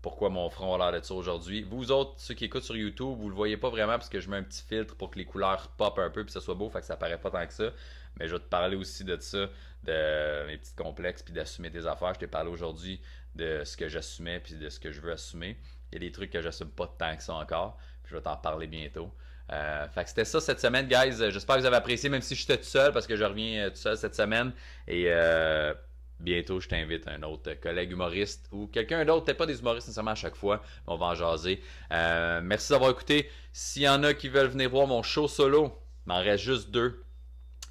pourquoi 0.00 0.30
mon 0.30 0.48
front 0.50 0.74
a 0.74 0.78
l'air 0.78 1.00
de 1.00 1.04
ça 1.04 1.14
aujourd'hui. 1.14 1.62
Vous 1.62 1.90
autres, 1.90 2.14
ceux 2.16 2.34
qui 2.34 2.44
écoutent 2.44 2.62
sur 2.62 2.76
YouTube, 2.76 3.18
vous 3.18 3.28
le 3.28 3.34
voyez 3.34 3.56
pas 3.56 3.70
vraiment 3.70 3.94
parce 3.94 4.08
que 4.08 4.20
je 4.20 4.30
mets 4.30 4.36
un 4.36 4.42
petit 4.42 4.62
filtre 4.62 4.94
pour 4.94 5.10
que 5.10 5.18
les 5.18 5.24
couleurs 5.24 5.68
pop 5.76 5.98
un 5.98 6.10
peu 6.10 6.22
puis 6.22 6.26
que 6.26 6.32
ça 6.32 6.40
soit 6.40 6.54
beau, 6.54 6.70
fait 6.70 6.80
que 6.80 6.86
ça 6.86 6.96
paraît 6.96 7.18
pas 7.18 7.30
tant 7.30 7.46
que 7.46 7.52
ça. 7.52 7.70
Mais 8.18 8.28
je 8.28 8.34
vais 8.34 8.40
te 8.40 8.48
parler 8.48 8.76
aussi 8.76 9.04
de 9.04 9.18
ça, 9.20 9.48
de 9.84 10.46
mes 10.46 10.56
petits 10.56 10.74
complexes 10.74 11.22
puis 11.22 11.34
d'assumer 11.34 11.70
tes 11.70 11.86
affaires. 11.86 12.14
Je 12.14 12.20
t'ai 12.20 12.26
parlé 12.26 12.50
aujourd'hui 12.50 13.00
de 13.34 13.62
ce 13.64 13.76
que 13.76 13.88
j'assumais 13.88 14.40
puis 14.40 14.54
de 14.54 14.68
ce 14.70 14.80
que 14.80 14.92
je 14.92 15.00
veux 15.00 15.12
assumer. 15.12 15.58
Il 15.92 15.96
y 15.96 15.96
a 15.96 16.08
des 16.08 16.12
trucs 16.12 16.30
que 16.30 16.40
j'assume 16.40 16.70
pas 16.70 16.86
tant 16.98 17.16
que 17.16 17.22
ça 17.22 17.34
encore. 17.34 17.76
Puis 18.02 18.12
je 18.12 18.16
vais 18.16 18.22
t'en 18.22 18.36
parler 18.36 18.66
bientôt. 18.66 19.12
Euh, 19.52 19.86
fait 19.88 20.02
que 20.02 20.08
c'était 20.08 20.24
ça 20.24 20.40
cette 20.40 20.60
semaine, 20.60 20.86
guys. 20.88 21.16
J'espère 21.30 21.56
que 21.56 21.60
vous 21.60 21.66
avez 21.66 21.76
apprécié, 21.76 22.08
même 22.08 22.22
si 22.22 22.34
j'étais 22.34 22.56
tout 22.56 22.64
seul, 22.64 22.92
parce 22.92 23.06
que 23.06 23.16
je 23.16 23.24
reviens 23.24 23.70
tout 23.70 23.76
seul 23.76 23.96
cette 23.96 24.14
semaine. 24.14 24.52
Et 24.88 25.04
euh, 25.08 25.74
bientôt, 26.20 26.60
je 26.60 26.68
t'invite 26.68 27.06
un 27.08 27.22
autre 27.22 27.54
collègue 27.54 27.90
humoriste 27.90 28.48
ou 28.52 28.66
quelqu'un 28.66 29.04
d'autre, 29.04 29.24
peut-être 29.24 29.38
pas 29.38 29.46
des 29.46 29.58
humoristes 29.60 29.86
nécessairement 29.86 30.12
à 30.12 30.16
chaque 30.16 30.36
fois, 30.36 30.62
mais 30.86 30.92
on 30.92 30.96
va 30.96 31.06
en 31.06 31.14
jaser. 31.14 31.62
Euh, 31.92 32.40
merci 32.42 32.72
d'avoir 32.72 32.90
écouté. 32.90 33.30
S'il 33.52 33.82
y 33.82 33.88
en 33.88 34.02
a 34.02 34.14
qui 34.14 34.28
veulent 34.28 34.48
venir 34.48 34.70
voir 34.70 34.86
mon 34.86 35.02
show 35.02 35.28
solo, 35.28 35.78
il 36.06 36.10
m'en 36.10 36.18
reste 36.20 36.44
juste 36.44 36.70
deux. 36.70 37.02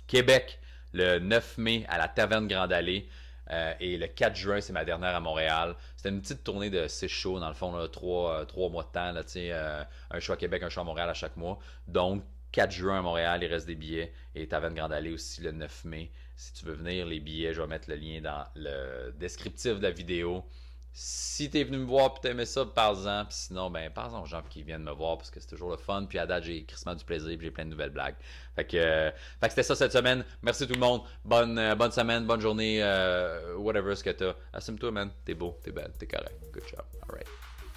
Québec, 0.08 0.60
le 0.94 1.20
9 1.20 1.58
mai 1.58 1.86
à 1.90 1.98
la 1.98 2.08
Taverne 2.08 2.48
Grande 2.48 2.74
Allée. 2.74 3.08
Euh, 3.52 3.74
et 3.80 3.98
le 3.98 4.08
4 4.08 4.36
juin, 4.36 4.62
c'est 4.62 4.74
ma 4.74 4.86
dernière 4.86 5.16
à 5.16 5.20
Montréal. 5.20 5.76
C'était 5.96 6.10
une 6.10 6.22
petite 6.22 6.44
tournée 6.44 6.70
de 6.70 6.88
6 6.88 7.08
shows, 7.08 7.40
dans 7.40 7.48
le 7.48 7.54
fond, 7.54 7.76
là, 7.76 7.88
3, 7.88 8.48
euh, 8.58 8.70
mois 8.70 8.84
de 8.84 8.90
temps. 8.90 9.12
Là, 9.12 9.22
euh, 9.36 9.84
un 10.12 10.20
show 10.20 10.34
à 10.34 10.38
Québec, 10.38 10.64
un 10.64 10.70
show 10.70 10.82
à 10.82 10.84
Montréal 10.84 11.10
à 11.10 11.14
chaque 11.14 11.38
mois. 11.38 11.60
Donc, 11.88 12.24
4 12.56 12.72
juin 12.72 13.00
à 13.00 13.02
Montréal, 13.02 13.44
il 13.44 13.48
reste 13.48 13.68
des 13.68 13.76
billets. 13.76 14.14
Et 14.34 14.48
Taverne 14.48 14.74
Grande 14.74 14.94
Allée 14.94 15.12
aussi 15.12 15.42
le 15.42 15.52
9 15.52 15.84
mai. 15.84 16.10
Si 16.38 16.54
tu 16.54 16.64
veux 16.64 16.74
venir, 16.74 17.06
les 17.06 17.20
billets, 17.20 17.54
je 17.54 17.62
vais 17.62 17.68
mettre 17.68 17.90
le 17.90 17.98
lien 17.98 18.22
dans 18.22 18.46
le 18.56 19.12
descriptif 19.12 19.76
de 19.76 19.84
la 19.84 19.92
vidéo. 19.92 20.46
Si 20.94 21.50
t'es 21.50 21.66
venu 21.66 21.80
me 21.80 21.86
voir 21.86 22.14
pis 22.14 22.22
t'aimais 22.22 22.46
ça, 22.46 22.66
parle-en. 22.66 23.26
Sinon, 23.30 23.70
ben, 23.70 23.92
parle-en 23.92 24.22
aux 24.22 24.26
gens 24.26 24.42
qui 24.50 24.64
viennent 24.64 24.84
me 24.84 24.94
voir 24.94 25.18
parce 25.18 25.30
que 25.30 25.42
c'est 25.42 25.50
toujours 25.50 25.70
le 25.70 25.76
fun. 25.76 26.06
Puis 26.06 26.18
à 26.18 26.26
date, 26.26 26.46
j'ai 26.46 26.64
crissement 26.64 26.96
du 26.96 27.04
plaisir 27.04 27.38
pis 27.38 27.44
j'ai 27.44 27.52
plein 27.52 27.66
de 27.66 27.72
nouvelles 27.72 27.90
blagues. 27.90 28.16
Fait 28.56 28.64
que, 28.64 28.78
euh, 28.78 29.12
fait 29.12 29.48
que 29.48 29.50
c'était 29.50 29.64
ça 29.64 29.76
cette 29.76 29.92
semaine. 29.92 30.24
Merci 30.42 30.66
tout 30.66 30.76
le 30.76 30.80
monde. 30.80 31.02
Bonne, 31.26 31.60
euh, 31.60 31.76
bonne 31.76 31.92
semaine, 31.92 32.26
bonne 32.26 32.40
journée, 32.40 32.82
euh, 32.82 33.58
whatever 33.58 33.98
ce 33.98 34.04
que 34.06 34.12
t'as. 34.12 34.34
Assume-toi, 34.54 34.92
man. 34.92 35.12
T'es 35.26 35.34
beau, 35.34 35.60
t'es 35.62 35.74
belle, 35.74 35.92
t'es 36.00 36.08
correct. 36.08 36.40
Good 36.54 36.64
job. 36.70 36.86
Alright. 37.10 37.28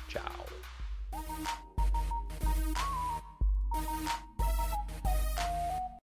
Ciao. 0.09 0.23